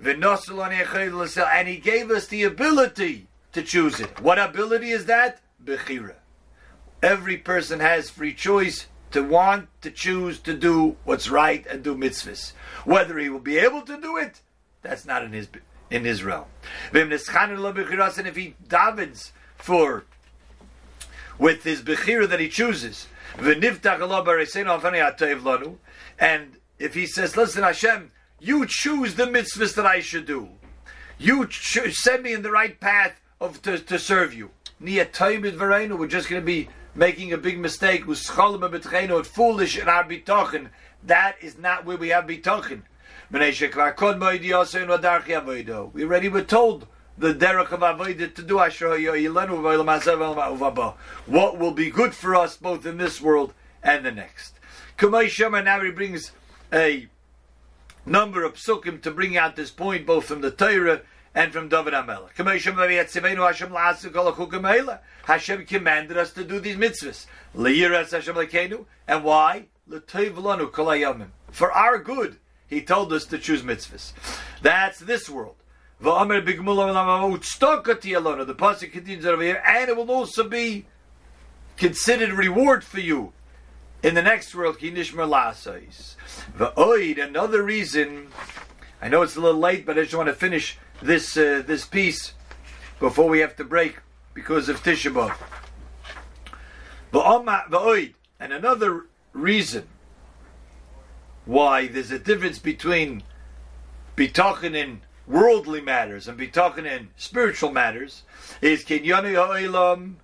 And 0.00 1.68
he 1.68 1.76
gave 1.76 2.10
us 2.10 2.26
the 2.26 2.44
ability 2.44 3.26
to 3.52 3.62
choose 3.62 4.00
it. 4.00 4.20
What 4.20 4.38
ability 4.38 4.90
is 4.90 5.04
that? 5.06 5.40
Bechira. 5.62 6.14
Every 7.02 7.36
person 7.36 7.80
has 7.80 8.08
free 8.08 8.32
choice 8.32 8.86
to 9.10 9.22
want, 9.22 9.68
to 9.82 9.90
choose, 9.90 10.38
to 10.40 10.54
do 10.54 10.96
what's 11.04 11.28
right 11.28 11.66
and 11.66 11.82
do 11.82 11.94
mitzvahs. 11.94 12.52
Whether 12.84 13.18
he 13.18 13.28
will 13.28 13.40
be 13.40 13.58
able 13.58 13.82
to 13.82 14.00
do 14.00 14.16
it, 14.16 14.40
that's 14.82 15.04
not 15.04 15.22
in 15.22 15.32
his 15.32 15.46
in 15.90 16.06
Israel. 16.06 16.48
And 16.92 17.12
if 17.12 18.36
he 18.36 18.54
davens 18.66 19.32
for 19.56 20.04
with 21.38 21.64
his 21.64 21.82
bechira 21.82 22.28
that 22.28 22.40
he 22.40 22.48
chooses, 22.48 23.06
and 26.18 26.56
if 26.78 26.94
he 26.94 27.06
says, 27.06 27.36
"Listen, 27.36 27.62
Hashem, 27.62 28.12
you 28.40 28.66
choose 28.66 29.14
the 29.14 29.26
mitzvahs 29.26 29.74
that 29.74 29.86
I 29.86 30.00
should 30.00 30.26
do. 30.26 30.50
You 31.18 31.46
ch- 31.46 31.92
send 31.92 32.22
me 32.22 32.32
in 32.32 32.42
the 32.42 32.50
right 32.50 32.78
path 32.78 33.20
of 33.40 33.62
to, 33.62 33.78
to 33.78 33.98
serve 33.98 34.34
you." 34.34 34.50
We're 34.80 35.04
just 36.06 36.28
going 36.28 36.42
to 36.42 36.46
be 36.46 36.68
making 36.94 37.32
a 37.32 37.38
big 37.38 37.58
mistake. 37.58 38.04
Foolish 38.06 39.78
in 39.78 39.88
our. 39.88 40.04
That 41.02 41.36
is 41.40 41.58
not 41.58 41.84
where 41.84 41.96
we 41.96 42.08
have 42.10 42.26
bitochen. 42.26 42.82
We 43.34 43.40
already 43.40 43.66
were 46.28 46.42
told 46.42 46.86
the 47.18 47.34
derech 47.34 47.72
of 47.72 47.80
avodah 47.80 48.32
to 48.32 48.42
do 48.42 48.58
what 51.26 51.58
will 51.58 51.72
be 51.72 51.90
good 51.90 52.14
for 52.14 52.36
us 52.36 52.56
both 52.56 52.86
in 52.86 52.96
this 52.96 53.20
world 53.20 53.52
and 53.82 54.06
the 54.06 54.12
next. 54.12 54.60
Kamei 54.96 55.64
now 55.64 55.80
he 55.80 55.90
brings 55.90 56.30
a 56.72 57.08
number 58.06 58.44
of 58.44 58.54
psukim 58.54 59.02
to 59.02 59.10
bring 59.10 59.36
out 59.36 59.56
this 59.56 59.72
point 59.72 60.06
both 60.06 60.26
from 60.26 60.40
the 60.40 60.52
Torah 60.52 61.00
and 61.34 61.52
from 61.52 61.68
David 61.68 61.92
Amelech. 61.92 62.36
Hashem 65.24 65.66
commanded 65.66 66.16
us 66.16 66.32
to 66.34 66.44
do 66.44 66.60
these 66.60 66.76
mitzvahs. 66.76 67.26
And 69.08 69.24
why? 69.24 69.66
For 71.50 71.72
our 71.72 71.98
good 71.98 72.38
he 72.66 72.82
told 72.82 73.12
us 73.12 73.24
to 73.26 73.38
choose 73.38 73.62
mitzvahs. 73.62 74.12
That's 74.62 74.98
this 74.98 75.28
world. 75.28 75.56
The 76.00 76.10
pasuk 78.58 78.92
continues 78.92 79.26
over 79.26 79.42
here, 79.42 79.62
and 79.64 79.88
it 79.88 79.96
will 79.96 80.10
also 80.10 80.48
be 80.48 80.86
considered 81.76 82.30
reward 82.32 82.84
for 82.84 83.00
you 83.00 83.32
in 84.02 84.14
the 84.14 84.22
next 84.22 84.54
world. 84.54 84.78
The 84.78 84.90
oid, 86.76 87.22
another 87.22 87.62
reason. 87.62 88.28
I 89.00 89.08
know 89.08 89.22
it's 89.22 89.36
a 89.36 89.40
little 89.40 89.60
late, 89.60 89.86
but 89.86 89.98
I 89.98 90.02
just 90.02 90.14
want 90.14 90.28
to 90.28 90.34
finish 90.34 90.78
this 91.02 91.36
uh, 91.36 91.62
this 91.66 91.86
piece 91.86 92.34
before 92.98 93.28
we 93.28 93.40
have 93.40 93.56
to 93.56 93.64
break 93.64 93.96
because 94.34 94.68
of 94.68 94.82
Tisha 94.82 95.12
B'av. 95.12 95.34
And 98.40 98.52
another 98.52 99.06
reason 99.32 99.88
why 101.44 101.86
there's 101.86 102.10
a 102.10 102.18
difference 102.18 102.58
between 102.58 103.22
bitachon 104.16 104.74
in 104.74 105.00
worldly 105.26 105.80
matters 105.80 106.28
and 106.28 106.38
bitachon 106.38 106.84
in 106.84 107.08
spiritual 107.16 107.70
matters 107.70 108.22
is 108.60 108.84
kinyani 108.84 109.34
ha'olam 109.34 110.16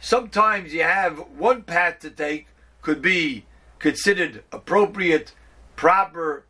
Sometimes 0.00 0.74
you 0.74 0.82
have 0.82 1.18
one 1.38 1.62
path 1.62 1.98
to 2.00 2.10
take 2.10 2.46
could 2.82 3.00
be 3.00 3.46
considered 3.78 4.44
appropriate, 4.52 5.32
proper, 5.74 6.44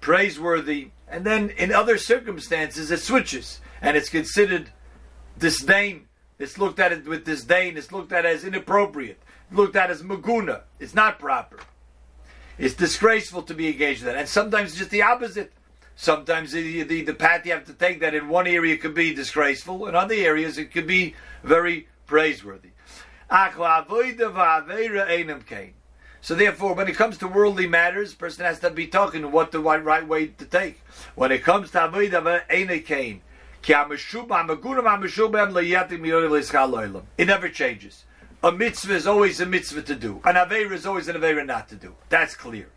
praiseworthy, 0.00 0.90
and 1.06 1.24
then 1.24 1.50
in 1.50 1.72
other 1.72 1.96
circumstances 1.96 2.90
it 2.90 2.98
switches, 2.98 3.60
and 3.80 3.96
it's 3.96 4.08
considered 4.08 4.72
disdain. 5.38 6.07
It's 6.38 6.58
looked 6.58 6.78
at 6.78 6.92
it 6.92 7.06
with 7.06 7.24
disdain. 7.24 7.76
It's 7.76 7.90
looked 7.90 8.12
at 8.12 8.24
as 8.24 8.44
inappropriate. 8.44 9.20
looked 9.50 9.76
at 9.76 9.90
as 9.90 10.02
maguna. 10.02 10.62
It's 10.78 10.94
not 10.94 11.18
proper. 11.18 11.58
It's 12.58 12.74
disgraceful 12.74 13.42
to 13.42 13.54
be 13.54 13.68
engaged 13.68 14.00
in 14.00 14.06
that, 14.06 14.16
and 14.16 14.28
sometimes 14.28 14.70
it's 14.70 14.78
just 14.78 14.90
the 14.90 15.02
opposite. 15.02 15.52
Sometimes 15.94 16.52
the, 16.52 16.82
the, 16.82 17.02
the 17.02 17.14
path 17.14 17.44
you 17.44 17.52
have 17.52 17.64
to 17.66 17.72
take 17.72 18.00
that 18.00 18.14
in 18.14 18.28
one 18.28 18.46
area 18.46 18.76
could 18.76 18.94
be 18.94 19.14
disgraceful, 19.14 19.86
in 19.86 19.94
other 19.94 20.14
areas 20.14 20.58
it 20.58 20.72
could 20.72 20.86
be 20.86 21.14
very 21.42 21.88
praiseworthy. 22.06 22.70
So 26.20 26.34
therefore, 26.34 26.74
when 26.74 26.88
it 26.88 26.96
comes 26.96 27.18
to 27.18 27.28
worldly 27.28 27.66
matters, 27.66 28.14
person 28.14 28.44
has 28.44 28.58
to 28.60 28.70
be 28.70 28.86
talking 28.86 29.30
what 29.30 29.52
the 29.52 29.60
right, 29.60 29.84
right 29.84 30.06
way 30.06 30.28
to 30.28 30.44
take. 30.44 30.80
When 31.14 31.30
it 31.30 31.42
comes 31.42 31.70
to 31.72 31.78
avodah 31.78 32.84
kain, 32.84 33.20
it 37.18 37.26
never 37.26 37.48
changes. 37.48 38.04
A 38.42 38.52
mitzvah 38.52 38.94
is 38.94 39.06
always 39.06 39.40
a 39.40 39.46
mitzvah 39.46 39.82
to 39.82 39.94
do. 39.96 40.20
An 40.24 40.36
avera 40.36 40.72
is 40.72 40.86
always 40.86 41.08
an 41.08 41.16
avera 41.16 41.44
not 41.44 41.68
to 41.70 41.74
do. 41.74 41.94
That's 42.08 42.36
clear. 42.36 42.68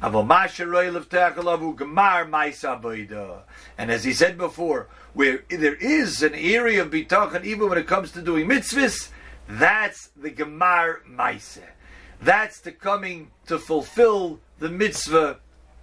And 0.00 0.14
as 3.90 4.04
he 4.04 4.12
said 4.12 4.38
before, 4.38 4.88
where 5.12 5.44
there 5.50 5.74
is 5.74 6.22
an 6.22 6.34
area 6.34 6.82
of 6.82 6.90
bitachon, 6.90 7.44
even 7.44 7.68
when 7.68 7.78
it 7.78 7.86
comes 7.86 8.12
to 8.12 8.22
doing 8.22 8.48
mitzvahs, 8.48 9.10
that's 9.48 10.10
the 10.16 10.30
gemar 10.30 11.04
maise. 11.06 11.58
That's 12.20 12.60
the 12.60 12.72
coming 12.72 13.30
to 13.46 13.58
fulfill 13.58 14.40
the 14.58 14.68
mitzvah 14.68 15.40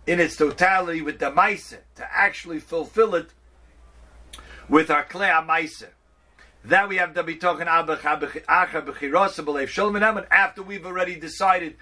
in 0.08 0.20
its 0.20 0.36
totality 0.36 1.02
with 1.02 1.20
the 1.20 1.32
maise, 1.32 1.76
to 1.96 2.08
actually 2.12 2.60
fulfill 2.60 3.16
it 3.16 3.32
with 4.70 4.90
our 4.90 5.04
klei 5.06 5.46
maise. 5.46 5.84
That 6.64 6.90
we 6.90 6.98
have 6.98 7.14
to 7.14 7.24
be 7.24 7.36
talking 7.36 7.68
after 7.68 7.98
we've 10.64 10.86
already 10.86 11.16
decided 11.16 11.76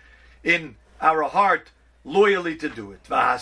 in 0.44 0.76
our 1.02 1.24
heart 1.24 1.72
loyally 2.04 2.56
to 2.58 2.68
do 2.68 2.92
it. 2.92 3.06
The 3.06 3.38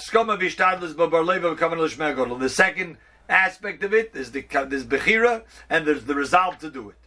second 2.50 2.98
aspect 3.28 3.84
of 3.84 3.94
it 3.94 4.12
is 4.14 4.32
the 4.32 4.42
there's 4.42 4.86
bechira 4.86 5.44
and 5.70 5.88
there's 5.88 6.06
the 6.06 6.14
resolve 6.14 6.60
to 6.60 6.70
do 6.70 6.90
it. 6.90 6.98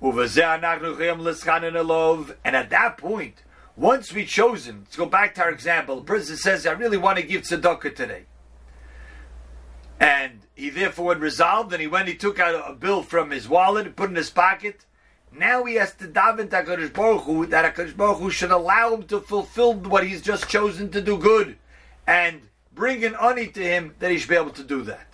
And 0.00 0.16
at 2.56 2.70
that 2.70 2.98
point, 2.98 3.42
once 3.76 4.12
we've 4.12 4.28
chosen, 4.28 4.80
let's 4.80 4.96
go 4.96 5.06
back 5.06 5.34
to 5.36 5.42
our 5.42 5.50
example. 5.50 5.96
The 5.96 6.04
person 6.04 6.36
says, 6.36 6.66
"I 6.66 6.72
really 6.72 6.98
want 6.98 7.18
to 7.18 7.24
give 7.24 7.42
tzedakah 7.42 7.96
today," 7.96 8.26
and 10.02 10.40
he 10.56 10.68
therefore 10.68 11.14
had 11.14 11.22
resolved, 11.22 11.72
and 11.72 11.80
he 11.80 11.86
went, 11.86 12.08
he 12.08 12.14
took 12.14 12.40
out 12.40 12.68
a 12.68 12.74
bill 12.74 13.04
from 13.04 13.30
his 13.30 13.48
wallet, 13.48 13.86
and 13.86 13.94
put 13.94 14.10
in 14.10 14.16
his 14.16 14.30
pocket, 14.30 14.84
now 15.32 15.64
he 15.64 15.76
has 15.76 15.94
to 15.94 16.08
daven 16.08 16.50
to 16.50 16.56
HaKadosh 16.56 16.92
Baruch 16.92 17.22
Hu, 17.22 17.46
that 17.46 17.72
HaKadosh 17.74 17.96
Baruch 17.96 18.18
Hu 18.18 18.28
should 18.28 18.50
allow 18.50 18.94
him 18.94 19.04
to 19.04 19.20
fulfill 19.20 19.74
what 19.74 20.04
he's 20.04 20.20
just 20.20 20.48
chosen 20.48 20.90
to 20.90 21.00
do 21.00 21.16
good 21.16 21.56
and 22.04 22.42
bring 22.74 23.04
an 23.04 23.14
ani 23.14 23.46
to 23.46 23.62
him 23.62 23.94
that 24.00 24.10
he 24.10 24.18
should 24.18 24.28
be 24.28 24.34
able 24.34 24.50
to 24.50 24.64
do 24.64 24.82
that. 24.82 25.06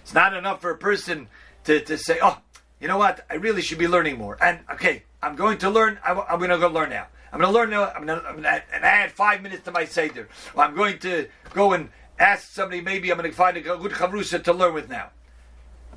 It's 0.00 0.14
not 0.14 0.34
enough 0.34 0.62
for 0.62 0.70
a 0.70 0.78
person 0.78 1.28
to, 1.64 1.80
to 1.80 1.98
say, 1.98 2.18
oh, 2.22 2.40
you 2.80 2.88
know 2.88 2.96
what, 2.96 3.26
I 3.28 3.34
really 3.34 3.60
should 3.60 3.78
be 3.78 3.88
learning 3.88 4.16
more. 4.16 4.38
And 4.42 4.60
okay, 4.72 5.02
I'm 5.22 5.36
going 5.36 5.58
to 5.58 5.68
learn, 5.68 5.98
I, 6.02 6.12
am 6.12 6.38
going 6.38 6.48
to 6.50 6.56
go 6.56 6.68
learn 6.68 6.88
now. 6.88 7.08
I'm 7.30 7.40
going 7.40 7.52
to 7.52 7.56
learn 7.56 7.70
now, 7.70 7.90
I'm 7.90 8.06
going 8.06 8.20
to 8.20 8.64
and 8.72 8.84
add 8.84 9.12
five 9.12 9.42
minutes 9.42 9.64
to 9.66 9.70
my 9.70 9.84
Seder. 9.84 10.28
Or 10.54 10.64
I'm 10.64 10.74
going 10.74 10.98
to 11.00 11.28
go 11.52 11.74
and 11.74 11.90
ask 12.20 12.52
somebody, 12.52 12.80
maybe 12.82 13.10
I'm 13.10 13.18
going 13.18 13.30
to 13.30 13.36
find 13.36 13.56
a 13.56 13.60
good 13.62 13.92
chavrusa 13.92 14.44
to 14.44 14.52
learn 14.52 14.74
with 14.74 14.88
now. 14.88 15.10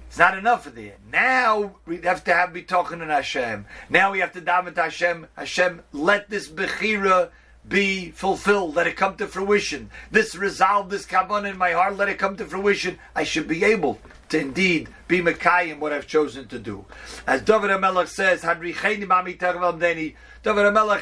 It's 0.08 0.18
not 0.18 0.38
enough 0.38 0.64
for 0.64 0.70
the 0.70 0.92
Now 1.12 1.76
we 1.86 1.98
have 2.02 2.24
to 2.26 2.34
have 2.34 2.54
be 2.54 2.64
talking 2.64 3.00
to 3.00 3.06
Hashem. 3.06 3.66
Now 3.90 4.12
we 4.12 4.20
have 4.20 4.32
to 4.34 4.42
daven 4.42 4.76
to 4.76 4.84
Hashem. 4.84 5.28
Hashem, 5.36 5.82
let 5.92 6.30
this 6.30 6.48
bechira 6.48 7.32
be 7.68 8.12
fulfilled. 8.12 8.76
Let 8.76 8.88
it 8.88 8.96
come 8.96 9.16
to 9.18 9.28
fruition. 9.28 9.90
This 10.12 10.36
resolve, 10.36 10.90
this 10.90 11.06
kavan 11.06 11.50
in 11.50 11.58
my 11.58 11.72
heart, 11.72 11.98
let 11.98 12.10
it 12.10 12.20
come 12.20 12.38
to 12.38 12.46
fruition. 12.46 13.00
I 13.16 13.24
should 13.24 13.48
be 13.48 13.64
able 13.64 14.00
to 14.30 14.40
indeed 14.40 14.88
be 15.08 15.20
Mekayim 15.22 15.80
what 15.80 15.92
I've 15.92 16.08
chosen 16.08 16.48
to 16.50 16.60
do. 16.60 16.86
As 17.26 17.42
David 17.42 17.72
HaMelech 17.72 18.08
says, 18.08 18.42
David 18.42 18.76
HaMelech 20.44 21.02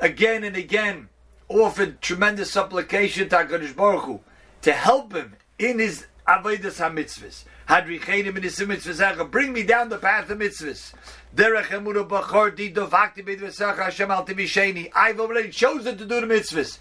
again 0.00 0.44
and 0.44 0.56
again 0.56 1.08
offered 1.48 2.00
tremendous 2.00 2.50
supplication 2.50 3.28
to 3.28 3.36
HaKadosh 3.36 3.76
Baruch 3.76 4.04
Hu 4.04 4.20
to 4.62 4.72
help 4.72 5.14
him 5.14 5.36
in 5.58 5.78
his 5.78 6.06
Avodas 6.26 6.78
HaMitzvahs. 6.78 7.44
Hadrichenim 7.68 8.36
in 8.36 8.42
his 8.42 8.58
mitzvah 8.60 9.24
bring 9.26 9.52
me 9.52 9.62
down 9.62 9.90
the 9.90 9.98
path 9.98 10.30
of 10.30 10.38
mitzvahs. 10.38 10.94
Derech 11.36 11.66
emuna 11.66 12.08
bachor 12.08 12.54
di 12.54 12.72
dovakti 12.72 13.22
b'dvesacha 13.22 13.76
Hashem 13.76 14.10
al 14.10 14.24
timisheni. 14.24 14.90
I've 14.94 15.20
already 15.20 15.50
chosen 15.50 15.98
to 15.98 16.06
do 16.06 16.20
the 16.20 16.26
mitzvahs. 16.26 16.78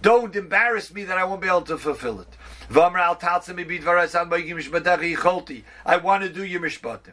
Don't 0.00 0.34
embarrass 0.34 0.92
me 0.94 1.04
that 1.04 1.18
I 1.18 1.24
won't 1.24 1.42
be 1.42 1.48
able 1.48 1.62
to 1.62 1.76
fulfill 1.76 2.20
it. 2.20 2.36
V'amra 2.70 3.00
al 3.00 3.16
taltzim 3.16 3.56
mi 3.56 3.64
b'dvaras 3.64 4.18
an 4.18 4.30
b'yim 4.30 4.56
mishpatechi 4.56 5.14
yicholti. 5.14 5.62
I 5.84 5.98
want 5.98 6.22
to 6.22 6.30
do 6.30 6.44
your 6.44 6.60
mishpatim. 6.60 7.12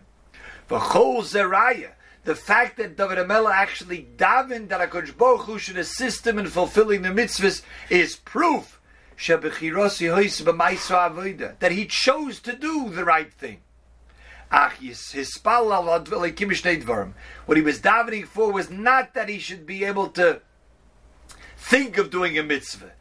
V'chol 0.69 1.21
zeraya. 1.23 1.91
The 2.23 2.35
fact 2.35 2.77
that 2.77 2.97
David 2.97 3.17
Amela 3.17 3.51
actually 3.51 4.07
davened 4.17 4.69
that 4.69 4.89
HaKadosh 4.89 5.17
Baruch 5.17 5.41
Hu 5.43 5.59
should 5.59 5.77
assist 5.77 6.27
him 6.27 6.39
in 6.39 6.47
fulfilling 6.47 7.01
the 7.01 7.09
mitzvahs 7.09 7.61
is 7.89 8.17
proof 8.17 8.76
that 11.59 11.71
he 11.71 11.85
chose 11.85 12.39
to 12.39 12.55
do 12.55 12.89
the 12.89 13.03
right 13.05 13.33
thing. 13.33 13.61
What 14.49 14.77
he 14.79 14.89
was 14.89 15.01
davening 17.79 18.25
for 18.25 18.51
was 18.51 18.69
not 18.69 19.13
that 19.13 19.27
he 19.29 19.39
should 19.39 19.65
be 19.65 19.83
able 19.83 20.09
to 20.09 20.41
think 21.57 21.97
of 21.97 22.09
doing 22.09 22.37
a 22.37 22.43
mitzvah. 22.43 22.91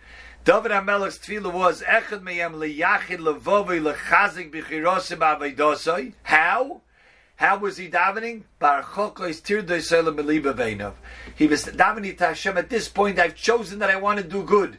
David 0.44 0.72
HaMelech's 0.72 1.18
tefillah 1.18 1.52
was 1.52 1.82
Echad 1.82 2.22
meyem 2.22 2.54
liyachid 2.54 3.18
levovi 3.18 3.80
lechazik 3.80 4.52
b'chirosim 4.52 5.18
avedosoi. 5.18 6.14
How? 6.22 6.82
How 7.36 7.58
was 7.58 7.76
he 7.76 7.88
davening? 7.88 8.44
He 11.34 11.46
was 11.46 11.64
davening 11.64 12.18
to 12.18 12.26
Hashem. 12.26 12.56
At 12.56 12.70
this 12.70 12.88
point, 12.88 13.18
I've 13.18 13.34
chosen 13.34 13.78
that 13.80 13.90
I 13.90 13.96
want 13.96 14.18
to 14.18 14.24
do 14.24 14.42
good. 14.42 14.78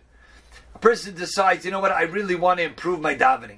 A 0.78 0.80
person 0.80 1.16
decides, 1.16 1.66
you 1.66 1.72
know 1.72 1.80
what, 1.80 1.92
I 1.92 2.04
really 2.04 2.36
want 2.36 2.60
to 2.60 2.63
improve 2.63 3.02
my 3.02 3.16
davening. 3.16 3.58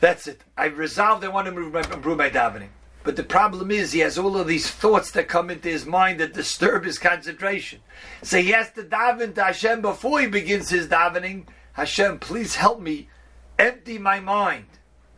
That's 0.00 0.26
it. 0.26 0.40
I've 0.56 0.78
resolved 0.78 1.22
I 1.22 1.28
want 1.28 1.44
to 1.44 1.50
improve 1.50 1.74
my, 1.74 1.82
improve 1.94 2.16
my 2.16 2.30
davening. 2.30 2.68
But 3.04 3.16
the 3.16 3.22
problem 3.22 3.70
is 3.70 3.92
he 3.92 3.98
has 3.98 4.16
all 4.16 4.38
of 4.38 4.46
these 4.46 4.70
thoughts 4.70 5.10
that 5.10 5.28
come 5.28 5.50
into 5.50 5.68
his 5.68 5.84
mind 5.84 6.18
that 6.18 6.32
disturb 6.32 6.86
his 6.86 6.98
concentration. 6.98 7.80
So 8.22 8.38
he 8.38 8.52
has 8.52 8.72
to 8.72 8.84
daven 8.84 9.34
to 9.34 9.44
Hashem 9.44 9.82
before 9.82 10.18
he 10.18 10.28
begins 10.28 10.70
his 10.70 10.88
davening. 10.88 11.44
Hashem, 11.74 12.20
please 12.20 12.56
help 12.56 12.80
me 12.80 13.10
empty 13.58 13.98
my 13.98 14.18
mind. 14.18 14.64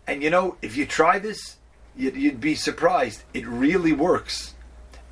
And 0.08 0.24
you 0.24 0.30
know, 0.30 0.56
if 0.60 0.76
you 0.76 0.86
try 0.86 1.20
this, 1.20 1.58
you'd, 1.94 2.16
you'd 2.16 2.40
be 2.40 2.56
surprised. 2.56 3.22
It 3.32 3.46
really 3.46 3.92
works. 3.92 4.54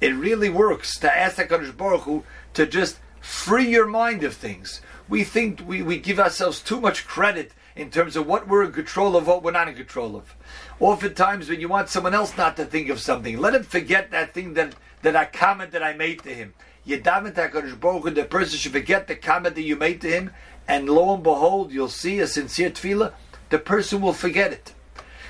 It 0.01 0.11
really 0.17 0.51
works 0.51 0.99
to 0.99 1.17
ask 1.17 1.37
HaKadosh 1.37 1.77
Baruch 1.77 2.01
Hu 2.01 2.25
to 2.55 2.67
just 2.67 2.99
free 3.23 3.71
your 3.71 3.87
mind 3.87 4.23
of 4.23 4.35
things 4.35 4.83
we 5.13 5.25
think 5.25 5.61
we, 5.67 5.83
we 5.83 5.99
give 5.99 6.19
ourselves 6.19 6.61
too 6.63 6.81
much 6.81 7.07
credit 7.07 7.53
in 7.77 7.91
terms 7.91 8.17
of 8.17 8.27
what 8.27 8.49
we're 8.49 8.65
in 8.65 8.73
control 8.73 9.15
of, 9.15 9.27
what 9.27 9.43
we're 9.43 9.51
not 9.51 9.69
in 9.69 9.75
control 9.75 10.17
of. 10.17 10.35
Oftentimes, 10.81 11.51
when 11.51 11.61
you 11.61 11.69
want 11.69 11.91
someone 11.91 12.15
else 12.15 12.35
not 12.37 12.57
to 12.57 12.65
think 12.65 12.89
of 12.89 12.99
something, 12.99 13.39
let 13.39 13.55
him 13.55 13.63
forget 13.63 14.11
that 14.11 14.33
thing 14.33 14.55
that, 14.55 14.75
that 15.03 15.15
I 15.15 15.27
comment 15.27 15.73
that 15.73 15.83
I 15.83 15.93
made 15.93 16.23
to 16.23 16.35
him. 16.35 16.55
Yedavet 16.87 17.35
HaKadosh 17.35 17.79
Baruch 17.79 18.15
the 18.15 18.25
person 18.25 18.59
should 18.59 18.73
forget 18.73 19.07
the 19.07 19.15
comment 19.15 19.55
that 19.55 19.63
you 19.63 19.77
made 19.77 20.01
to 20.01 20.09
him, 20.09 20.31
and 20.67 20.89
lo 20.89 21.15
and 21.15 21.23
behold, 21.23 21.73
you'll 21.73 21.91
see 21.91 22.19
a 22.19 22.27
sincere 22.27 22.71
tefillah, 22.71 23.13
the 23.51 23.59
person 23.59 24.01
will 24.01 24.15
forget 24.15 24.53
it. 24.53 24.73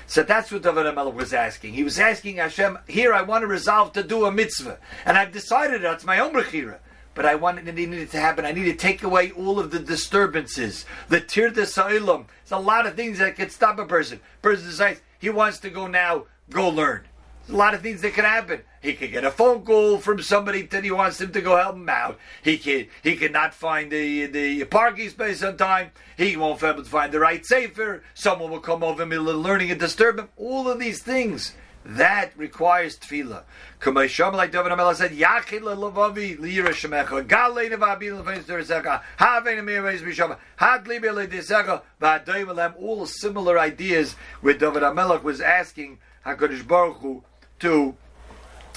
So 0.07 0.23
that's 0.23 0.49
what 0.49 0.63
David 0.63 0.85
HaMelech 0.85 1.13
was 1.13 1.33
asking. 1.33 1.73
He 1.73 1.83
was 1.83 1.99
asking 1.99 2.37
Hashem, 2.37 2.79
here 2.87 3.13
I 3.13 3.21
want 3.21 3.41
to 3.41 3.47
resolve 3.47 3.91
to 3.93 4.03
do 4.03 4.25
a 4.25 4.31
mitzvah, 4.31 4.77
and 5.05 5.17
I've 5.17 5.33
decided 5.33 5.81
that's 5.81 6.05
my 6.05 6.19
own 6.19 6.33
bechira 6.33 6.79
but 7.15 7.25
I 7.25 7.35
wanted 7.35 7.67
it 7.67 7.75
needed 7.75 8.11
to 8.11 8.19
happen. 8.19 8.45
I 8.45 8.51
need 8.51 8.65
to 8.65 8.75
take 8.75 9.03
away 9.03 9.31
all 9.31 9.59
of 9.59 9.71
the 9.71 9.79
disturbances, 9.79 10.85
the 11.09 11.19
tir 11.19 11.51
sa'ilam. 11.51 12.25
There's 12.43 12.59
a 12.59 12.63
lot 12.63 12.85
of 12.85 12.95
things 12.95 13.19
that 13.19 13.35
could 13.35 13.51
stop 13.51 13.79
a 13.79 13.85
person. 13.85 14.19
Person 14.41 14.67
decides 14.67 15.01
he 15.19 15.29
wants 15.29 15.59
to 15.59 15.69
go 15.69 15.87
now, 15.87 16.25
go 16.49 16.69
learn. 16.69 17.03
A 17.49 17.51
lot 17.51 17.73
of 17.73 17.81
things 17.81 18.01
that 18.01 18.13
could 18.13 18.23
happen. 18.23 18.61
He 18.81 18.93
could 18.93 19.11
get 19.11 19.25
a 19.25 19.31
phone 19.31 19.65
call 19.65 19.97
from 19.97 20.21
somebody 20.21 20.61
that 20.63 20.83
he 20.83 20.91
wants 20.91 21.19
him 21.19 21.33
to 21.33 21.41
go 21.41 21.57
help 21.57 21.75
him 21.75 21.89
out. 21.89 22.17
He 22.41 22.57
could 22.57 22.87
he 23.01 23.17
could 23.17 23.33
not 23.33 23.53
find 23.53 23.91
the 23.91 24.27
the 24.27 24.63
parking 24.65 25.09
space 25.09 25.43
on 25.43 25.57
time. 25.57 25.91
He 26.17 26.37
won't 26.37 26.61
be 26.61 26.67
able 26.67 26.83
to 26.83 26.89
find 26.89 27.11
the 27.11 27.19
right 27.19 27.45
sefer. 27.45 28.03
Someone 28.13 28.49
will 28.49 28.61
come 28.61 28.81
over 28.81 29.05
middle 29.05 29.29
of 29.29 29.37
learning 29.37 29.71
and 29.71 29.79
disturb 29.79 30.19
him. 30.19 30.29
All 30.37 30.69
of 30.69 30.79
these 30.79 31.01
things 31.01 31.53
that 31.85 32.31
requires 32.37 32.97
tefillah. 32.97 33.43
Kamei 33.79 34.05
Shom, 34.05 34.33
like 34.33 34.51
David 34.51 34.71
Amela 34.71 34.95
said, 34.95 35.11
Yachid 35.11 35.61
le'lavavi 35.61 36.39
li'yira 36.39 36.69
shemecha, 36.69 37.25
galei 37.27 37.69
nevabi 37.69 38.11
l'fein 38.11 38.43
teresecha, 38.43 39.01
havein 39.19 39.59
amiris 39.59 40.01
b'shom, 40.01 40.37
had 40.55 40.85
libi 40.85 41.13
le'desecha, 41.13 41.81
v'adoyim 42.01 42.47
elem, 42.47 42.73
all 42.81 43.05
similar 43.05 43.59
ideas 43.59 44.15
where 44.41 44.53
David 44.53 44.83
Amelech 44.83 45.23
was 45.23 45.41
asking 45.41 45.99
HaKadosh 46.25 46.65
Baruch 46.65 46.97
Hu 46.97 47.23
to 47.59 47.95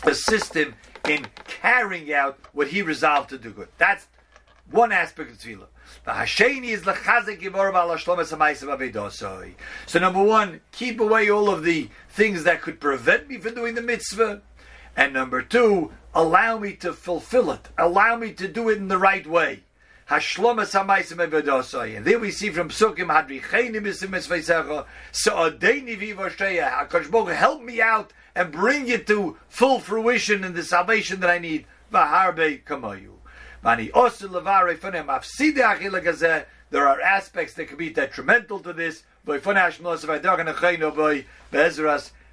assist 0.04 0.54
him 0.54 0.74
in 1.08 1.26
carrying 1.46 2.12
out 2.12 2.38
what 2.52 2.68
he 2.68 2.82
resolved 2.82 3.30
to 3.30 3.38
do 3.38 3.50
good. 3.50 3.68
That's 3.78 4.06
one 4.70 4.90
aspect 4.92 5.30
of 5.30 5.38
tefillah. 5.38 5.68
So 9.86 9.98
number 9.98 10.22
one, 10.22 10.60
keep 10.72 11.00
away 11.00 11.30
all 11.30 11.50
of 11.50 11.64
the 11.64 11.88
things 12.08 12.44
that 12.44 12.62
could 12.62 12.80
prevent 12.80 13.28
me 13.28 13.38
from 13.38 13.54
doing 13.54 13.74
the 13.74 13.82
mitzvah, 13.82 14.42
and 14.96 15.12
number 15.12 15.42
two, 15.42 15.92
allow 16.14 16.58
me 16.58 16.74
to 16.76 16.92
fulfill 16.92 17.50
it. 17.50 17.68
Allow 17.76 18.16
me 18.16 18.32
to 18.32 18.48
do 18.48 18.68
it 18.70 18.78
in 18.78 18.88
the 18.88 18.98
right 18.98 19.26
way. 19.26 19.64
Hashlomas. 20.08 20.74
And 21.96 22.04
there 22.04 22.18
we 22.18 22.30
see 22.30 22.50
from 22.50 22.68
Psukim, 22.68 23.08
Hadricheni 23.08 23.80
misim 23.80 24.10
mitzvaysecha, 24.10 24.86
Sa'adeni 25.12 25.98
vivosheya. 25.98 26.88
HaKadosh 26.88 27.10
Baruch 27.10 27.34
help 27.36 27.62
me 27.62 27.82
out 27.82 28.12
and 28.34 28.52
bring 28.52 28.88
it 28.88 29.06
to 29.08 29.36
full 29.48 29.80
fruition 29.80 30.44
in 30.44 30.54
the 30.54 30.62
salvation 30.62 31.20
that 31.20 31.30
I 31.30 31.38
need. 31.38 31.66
Vaharbe 31.92 32.62
kamayu. 32.62 33.15
There 36.70 36.86
are 36.86 37.00
aspects 37.00 37.54
that 37.54 37.66
could 37.66 37.78
be 37.78 37.90
detrimental 37.90 38.60
to 38.60 38.72
this. 38.72 39.02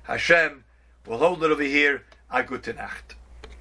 Hashem. 0.03 0.63
We'll 1.07 1.17
hold 1.17 1.43
it 1.43 1.49
over 1.49 1.63
here. 1.63 2.03
A 2.29 2.43
gute 2.43 2.75
Nacht. 2.75 3.15